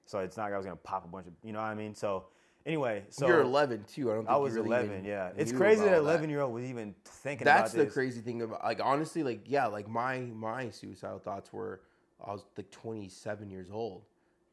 [0.10, 1.76] So it's not like I was gonna pop a bunch of, you know what I
[1.76, 1.94] mean?
[1.94, 2.24] So
[2.66, 4.10] anyway, so You're 11 too.
[4.10, 4.24] I don't.
[4.24, 4.90] Think I was really 11.
[4.92, 7.60] even Yeah, it's crazy that all 11 year old was even thinking that.
[7.60, 7.94] That's the this.
[7.94, 11.82] crazy thing about like honestly like yeah like my my suicidal thoughts were
[12.26, 14.02] I was like 27 years old.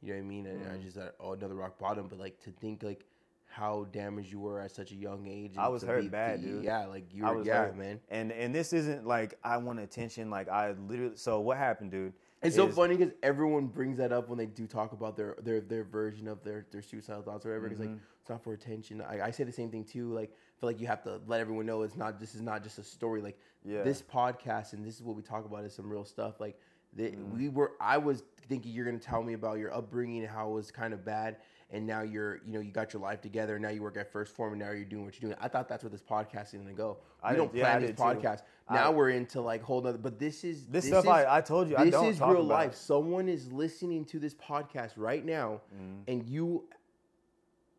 [0.03, 0.47] You know what I mean?
[0.47, 0.75] And Mm.
[0.75, 2.07] I just at oh, another rock bottom.
[2.07, 3.07] But like to think like
[3.47, 5.55] how damaged you were at such a young age.
[5.57, 6.65] I was hurt bad, dude.
[6.65, 7.43] Yeah, like you were.
[7.43, 7.79] Yeah, hurt.
[7.79, 7.99] man.
[8.11, 10.29] And and this isn't like I want attention.
[10.29, 11.17] Like I literally.
[11.17, 12.13] So what happened, dude?
[12.47, 15.61] It's so funny because everyone brings that up when they do talk about their their
[15.61, 17.67] their version of their their suicidal thoughts or whatever.
[17.69, 17.93] It's Mm-hmm.
[17.93, 19.01] like it's not for attention.
[19.03, 20.13] I, I say the same thing too.
[20.13, 22.19] Like I feel like you have to let everyone know it's not.
[22.19, 23.21] This is not just a story.
[23.21, 23.83] Like Yeah.
[23.83, 26.41] this podcast and this is what we talk about is some real stuff.
[26.41, 26.59] Like
[26.95, 27.37] the, Mm-hmm.
[27.37, 27.73] we were.
[27.81, 30.95] I was thinking you're gonna tell me about your upbringing and how it was kind
[30.95, 31.37] of bad.
[31.71, 33.57] And now you're, you know, you got your life together.
[33.57, 35.41] And now you work at 1st Phorm, and now you're doing what you're doing.
[35.43, 36.99] I thought that's where this podcast is gonna go.
[37.23, 38.03] I We did- don't yeah, I plan this did too.
[38.03, 38.43] podcast.
[38.69, 39.99] I- Now we're into like whole nother.
[39.99, 42.73] But this is This stuff I- I told you, I This is real life.
[42.73, 42.77] it.
[42.77, 46.03] Someone is listening to this podcast right now, Mm-hmm.
[46.09, 46.69] and you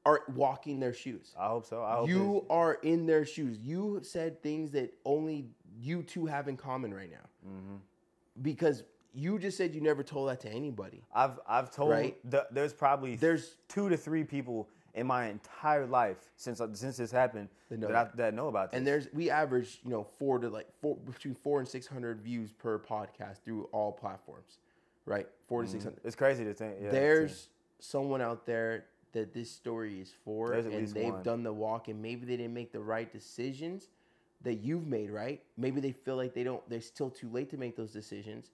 [0.05, 1.33] are walking their shoes.
[1.37, 1.83] I hope so.
[1.83, 3.57] I hope You are in their shoes.
[3.59, 7.27] You said things that only you two have in common right now.
[7.49, 7.75] Mm-hmm.
[8.41, 8.83] Because
[9.17, 11.03] you just said you never told that to anybody.
[11.13, 12.17] I've I've told Right.
[12.29, 16.97] the, there's probably There's- two to three people in my entire life since uh, since
[16.97, 18.77] this happened That know that, I, that know about this.
[18.77, 22.21] And there's we average, you know, four to like four between four and six hundred
[22.21, 24.59] views per podcast through all platforms.
[25.05, 25.25] Right?
[25.47, 25.87] 4 to six mm-hmm.
[25.87, 26.01] hundred.
[26.03, 26.75] it's crazy to think.
[26.81, 27.47] Yeah, There's
[27.79, 31.23] someone out there that this story is for There's and they've one.
[31.23, 33.87] done the walk and maybe they didn't make the right decisions
[34.41, 35.41] that you've made, right?
[35.55, 38.51] Maybe they feel like they don't they're still too late to make those decisions.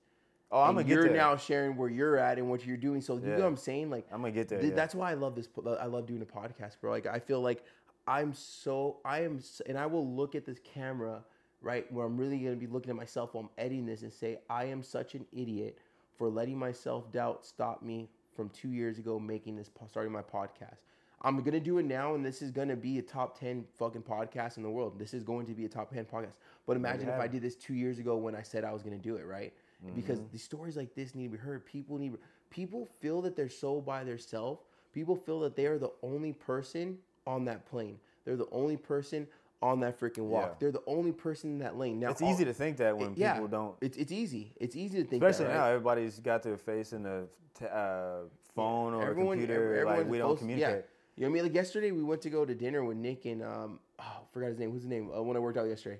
[0.53, 1.17] Oh, I'm gonna get you're there.
[1.17, 3.01] now sharing where you're at and what you're doing.
[3.01, 3.89] So you know what I'm saying?
[3.89, 4.59] Like I'm gonna get there.
[4.59, 4.75] th- yeah.
[4.75, 5.49] that's why I love this.
[5.79, 6.91] I love doing a podcast, bro.
[6.91, 7.63] Like I feel like
[8.07, 11.23] I'm so I am, s- and I will look at this camera
[11.61, 14.39] right where I'm really gonna be looking at myself while I'm editing this and say
[14.49, 15.77] I am such an idiot
[16.17, 20.21] for letting my self doubt stop me from two years ago making this starting my
[20.21, 20.79] podcast.
[21.25, 24.57] I'm gonna do it now, and this is gonna be a top ten fucking podcast
[24.57, 24.99] in the world.
[24.99, 26.33] This is going to be a top ten podcast.
[26.67, 28.97] But imagine if I did this two years ago when I said I was gonna
[28.97, 29.53] do it, right?
[29.95, 30.31] Because Mm-hmm.
[30.33, 31.65] the stories like this need to be heard.
[31.65, 32.13] People need.
[32.49, 34.61] People feel that they're so by themselves.
[34.93, 37.97] People feel that they are the only person on that plane.
[38.25, 39.27] They're the only person
[39.61, 40.43] on that freaking walk.
[40.51, 40.55] Yeah.
[40.59, 41.99] They're the only person in that lane.
[41.99, 43.75] Now it's all- easy to think that when it- yeah, people don't.
[43.81, 44.53] It's it's easy.
[44.59, 45.69] It's easy to think Especially that, now, right?
[45.71, 47.25] everybody's got their face in a
[47.57, 48.19] t- uh,
[48.55, 49.75] phone or a Everyone- computer.
[49.77, 50.69] ev- like we don't post- communicate.
[50.69, 50.81] Yeah.
[51.15, 51.43] You know what I mean?
[51.43, 54.47] Like yesterday, we went to go to dinner with Nick and um, oh, I forgot
[54.49, 54.71] his name.
[54.71, 55.09] Who's his name?
[55.15, 55.99] Uh, when I worked out yesterday,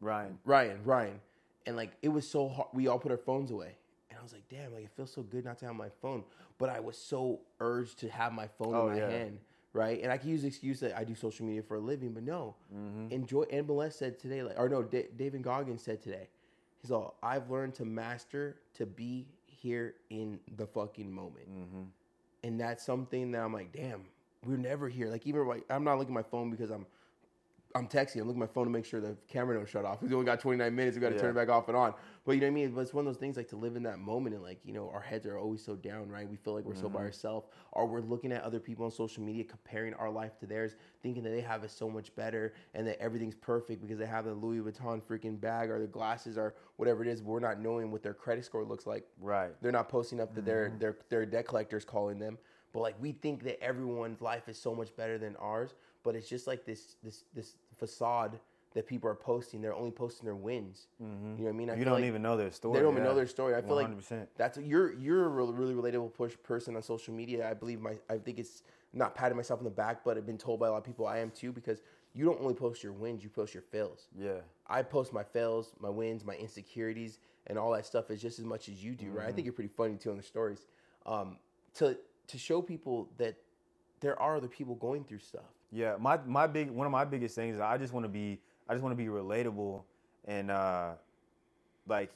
[0.00, 0.38] Ryan.
[0.44, 0.78] Ryan.
[0.84, 1.20] Ryan.
[1.66, 2.68] And like it was so hard.
[2.72, 3.74] We all put our phones away,
[4.10, 6.24] and I was like, damn, like it feels so good not to have my phone.
[6.58, 9.10] But I was so urged to have my phone Oh, in my yeah.
[9.10, 9.38] hand,
[9.72, 10.00] right?
[10.02, 12.22] And I can use the excuse that I do social media for a living, but
[12.22, 12.54] no.
[12.74, 13.10] Mm-hmm.
[13.12, 13.42] Enjoy.
[13.50, 16.28] And Mylett said today, like, or no, Da- David Goggins said today.
[16.80, 21.82] He's all, I've learned to master to be here in the fucking moment Mm-hmm.
[22.42, 24.02] and that's something that I'm like, damn,
[24.44, 25.08] we're never here.
[25.08, 26.86] Like even like I'm not looking at my phone because I'm
[27.74, 28.20] I'm texting.
[28.20, 30.02] I'm looking at my phone to make sure the camera don't shut off.
[30.02, 30.96] We only got 29 minutes.
[30.96, 31.94] We got to turn it back off and on.
[32.24, 32.70] But you know what I mean.
[32.72, 34.72] But it's one of those things like to live in that moment and like you
[34.72, 36.28] know our heads are always so down, right?
[36.28, 36.94] We feel like we're so Mm-hmm.
[36.98, 40.46] by ourselves, or we're looking at other people on social media, comparing our life to
[40.46, 44.06] theirs, thinking that they have it so much better and that everything's perfect because they
[44.06, 47.20] have the Louis Vuitton freaking bag or the glasses or whatever it is.
[47.20, 49.06] But we're not knowing what their credit score looks like.
[49.20, 49.50] Right.
[49.62, 50.46] They're not posting up that Mm-hmm.
[50.46, 52.38] their their their debt collectors calling them.
[52.72, 55.74] But like we think that everyone's life is so much better than ours.
[56.04, 58.38] But it's just like this this this facade
[58.74, 59.60] that people are posting.
[59.60, 60.86] They're only posting their wins.
[60.98, 61.68] You know what I mean?
[61.68, 61.78] I Mm-hmm.
[61.80, 62.78] You don't like even know their story.
[62.78, 63.54] They don't even know their story.
[63.54, 64.10] I feel 100%.
[64.10, 67.48] like that's you're you're a really, really relatable push person on social media.
[67.48, 68.62] I believe my I think it's
[68.94, 71.06] not patting myself on the back, but I've been told by a lot of people
[71.06, 71.82] I am too because
[72.14, 74.08] you don't only post your wins, you post your fails.
[74.18, 74.40] Yeah.
[74.66, 78.44] I post my fails, my wins, my insecurities, and all that stuff is just as
[78.44, 79.28] much as you do, right?
[79.28, 80.66] I think you're pretty funny too on the stories.
[81.06, 81.38] Um,
[81.74, 81.96] to
[82.28, 83.36] to show people that
[84.00, 85.42] there are other people going through stuff.
[85.72, 88.38] Yeah, my my big one of my biggest things is I just want to be
[88.68, 89.82] I just want to be relatable
[90.26, 90.92] and uh
[91.88, 92.10] like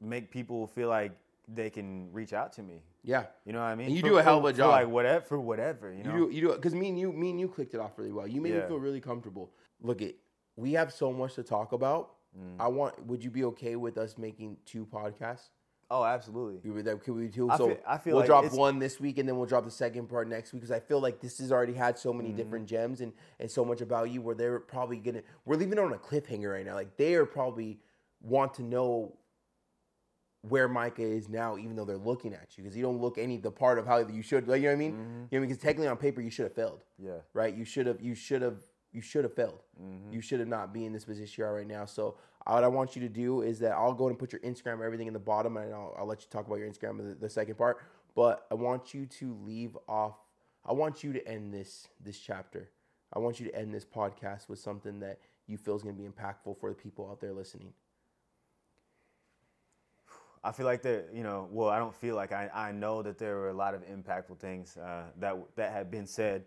[0.00, 1.12] make people feel like
[1.46, 2.82] they can reach out to me.
[3.04, 3.86] Yeah, You know what I mean?
[3.86, 4.70] And you For- do a hell of a job.
[4.70, 7.40] like whatever for whatever, you you do you do because me and you me and
[7.40, 8.26] you clicked it off really well.
[8.26, 9.50] You made me feel really comfortable.
[9.80, 10.16] Look it,
[10.56, 12.14] we have so much to talk about.
[12.38, 12.56] Mm.
[12.60, 13.06] I want.
[13.06, 15.48] Would you be okay with us making two podcasts?
[15.90, 16.60] Oh, absolutely.
[16.64, 17.50] You would that could we do?
[17.50, 19.64] I so feel- I feel we'll like drop one this week and then we'll drop
[19.64, 22.18] the second part next week because I feel like this has already had so Mm-hmm.
[22.18, 25.74] many different gems and and so much about you where they're probably gonna we're leaving
[25.74, 26.74] it on a cliffhanger right now.
[26.74, 27.78] Like they are probably
[28.20, 29.14] want to know
[30.42, 33.36] where Micah is now, even though they're looking at you because you don't look any
[33.36, 34.46] the part of how you should.
[34.46, 34.92] Like you know what I mean?
[34.92, 35.22] Mm-hmm.
[35.30, 37.18] You know because technically on paper you should have failed Yeah.
[37.34, 37.54] right?
[37.54, 38.62] You should have, you should have,
[38.92, 39.62] you should have failed.
[39.82, 40.12] Mm-hmm.
[40.12, 41.84] You should have not be in this position you are right now.
[41.86, 42.16] So
[42.54, 45.06] what I want you to do is that I'll go and put your Instagram, everything
[45.06, 47.28] in the bottom, and I'll, I'll let you talk about your Instagram in the, the
[47.28, 47.78] second part.
[48.14, 50.16] But I want you to leave off.
[50.64, 52.70] I want you to end this this chapter.
[53.12, 56.02] I want you to end this podcast with something that you feel is going to
[56.02, 57.72] be impactful for the people out there listening.
[60.44, 63.18] I feel like there, you know, well, I don't feel like I, I know that
[63.18, 66.44] there were a lot of impactful things uh, that that have been said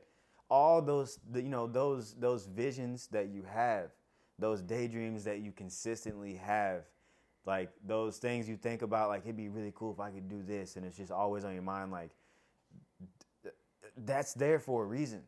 [0.52, 3.90] all those you know those those visions that you have,
[4.42, 6.84] those daydreams that you consistently have,
[7.46, 10.42] like those things you think about, like it'd be really cool if I could do
[10.44, 11.92] this, and it's just always on your mind.
[11.92, 12.10] Like
[14.06, 15.22] that's there for a reason.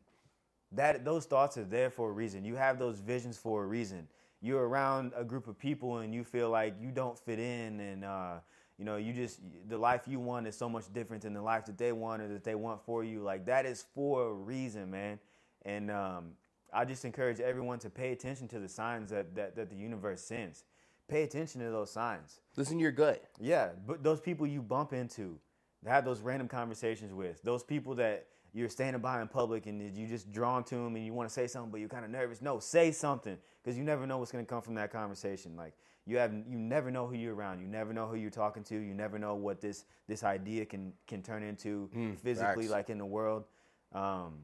[0.72, 2.44] That those thoughts are there for a reason.
[2.44, 4.08] You have those visions for a reason.
[4.42, 8.04] You're around a group of people and you feel like you don't fit in, and
[8.04, 8.34] uh,
[8.80, 9.40] you know you just
[9.70, 12.28] the life you want is so much different than the life that they want or
[12.30, 13.22] that they want for you.
[13.22, 15.20] Like that is for a reason, man.
[15.66, 16.32] And um,
[16.74, 20.22] I just encourage everyone to pay attention to the signs that, that that the universe
[20.22, 20.64] sends.
[21.08, 22.40] Pay attention to those signs.
[22.56, 23.24] Listen to your gut.
[23.40, 25.38] Yeah, but those people you bump into,
[25.86, 30.08] have those random conversations with, those people that you're standing by in public and you
[30.08, 32.42] just drawn to them and you want to say something, but you're kind of nervous.
[32.42, 35.56] No, say something because you never know what's going to come from that conversation.
[35.56, 35.74] Like
[36.06, 37.60] you have, you never know who you're around.
[37.60, 38.76] You never know who you're talking to.
[38.76, 41.90] You never know what this this idea can can turn into
[42.24, 42.72] physically, facts.
[42.72, 43.46] like in the world.
[43.92, 44.40] Um,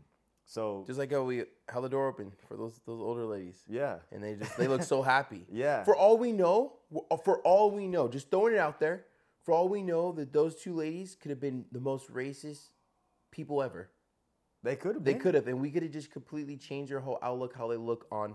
[0.52, 3.64] so Just like how we held the door open for those those older ladies.
[3.70, 5.45] yeah, and they just they look so happy.
[5.52, 5.84] Yeah.
[5.84, 6.74] For all we know,
[7.24, 9.06] for all we know, just throwing it out there,
[9.43, 12.70] for all we know, that those two ladies could have been the most racist
[13.32, 13.89] people ever.
[14.64, 15.04] they could have.
[15.06, 17.78] They could have, and we could have just completely changed their whole outlook, how they
[17.78, 18.34] look on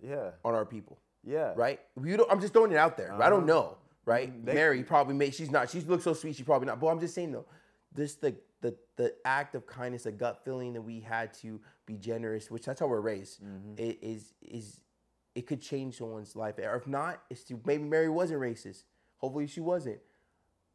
[0.00, 0.98] Yeah, on our people.
[1.24, 1.52] yeah.
[1.56, 1.80] Right?
[1.96, 3.12] We don't, I'm just throwing it out there.
[3.20, 3.76] I don't know.
[4.04, 4.28] Right?
[4.28, 4.38] Uh-huh.
[4.44, 5.34] They- Mary probably made.
[5.34, 5.68] She's not.
[5.70, 6.36] She looks so sweet.
[6.36, 6.78] She probably not.
[6.78, 7.46] But I'm just saying though,
[7.92, 8.36] this the
[8.70, 12.64] the the act of kindness, the gut feeling that we had to be generous, which
[12.64, 13.74] that's how we're raised, Mm-hmm.
[13.78, 14.80] is is
[15.34, 16.54] it could change someone's life.
[16.58, 18.84] Or if not, it's to maybe Mary wasn't racist.
[19.18, 19.98] Hopefully she wasn't.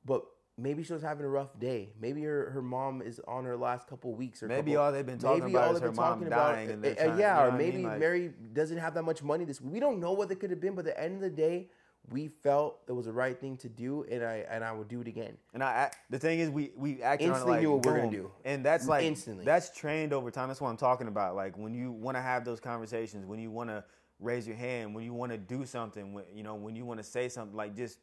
[0.05, 0.23] But
[0.57, 1.93] maybe she was having a rough day.
[1.99, 5.05] Maybe her, her mom is on her last couple weeks or Maybe couple- all they've
[5.05, 7.41] been talking about is her mom talking about- dying and uh, trying- yeah, you know
[7.41, 7.85] or what I maybe mean?
[7.87, 9.73] Like- Mary doesn't have that much money this week.
[9.73, 11.69] We don't know what it could have been, but at the end of the day,
[12.09, 15.01] we felt it was the right thing to do, and I and I would do
[15.01, 15.37] it again.
[15.53, 17.97] And I, the thing is, we we acted on it Instantly like knew what we're
[17.97, 18.31] gonna do.
[18.43, 19.45] and that's like Instantly.
[19.45, 20.47] That's trained over time.
[20.47, 21.35] That's what I'm talking about.
[21.35, 23.83] Like when you want to have those conversations, when you want to
[24.19, 26.99] raise your hand, when you want to do something, when, you know, when you want
[26.99, 27.99] to say something, like just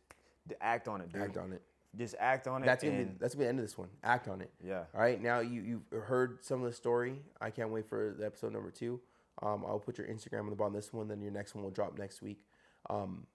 [0.61, 1.23] act on it, dude.
[1.23, 1.63] Act on it.
[1.97, 2.67] Just act on it.
[2.67, 3.89] That's gonna be that's gonna be the end of this one.
[4.05, 4.53] Act on it.
[4.65, 4.85] Yeah.
[4.95, 5.21] All right.
[5.21, 7.21] Now you you've heard some of the story.
[7.41, 9.01] I can't wait for the episode number two.
[9.43, 11.09] Um, I'll put your Instagram on the bottom of this one.
[11.09, 12.39] Then your next one will drop next week.
[12.91, 13.27] Um,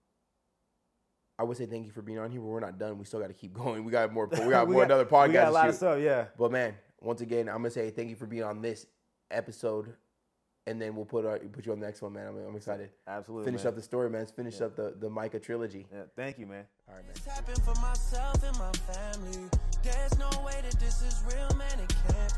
[1.38, 2.98] I would say thank you for being on here, but we're not done.
[2.98, 3.84] We still got to keep going.
[3.84, 4.28] We got more.
[4.32, 5.28] We got more another podcast.
[5.28, 6.00] We got a lot of stuff.
[6.02, 6.26] Yeah.
[6.38, 8.86] But man, once again, I'm gonna say thank you for being on this
[9.32, 9.94] episode,
[10.68, 12.28] and then we'll put our, put you on the next one, man.
[12.28, 12.90] I'm, I'm excited.
[13.08, 13.46] Absolutely.
[13.46, 13.70] Finish man.
[13.70, 14.22] up the story, man.
[14.22, 15.88] Let's Finish up the the Micah trilogy.
[15.92, 16.04] Yeah.
[16.16, 16.66] Thank you, man.
[16.88, 17.14] All right, man.
[17.16, 19.50] This happened for myself and my family.
[19.84, 21.80] There's no way that this is real, man.
[21.80, 22.34] It can't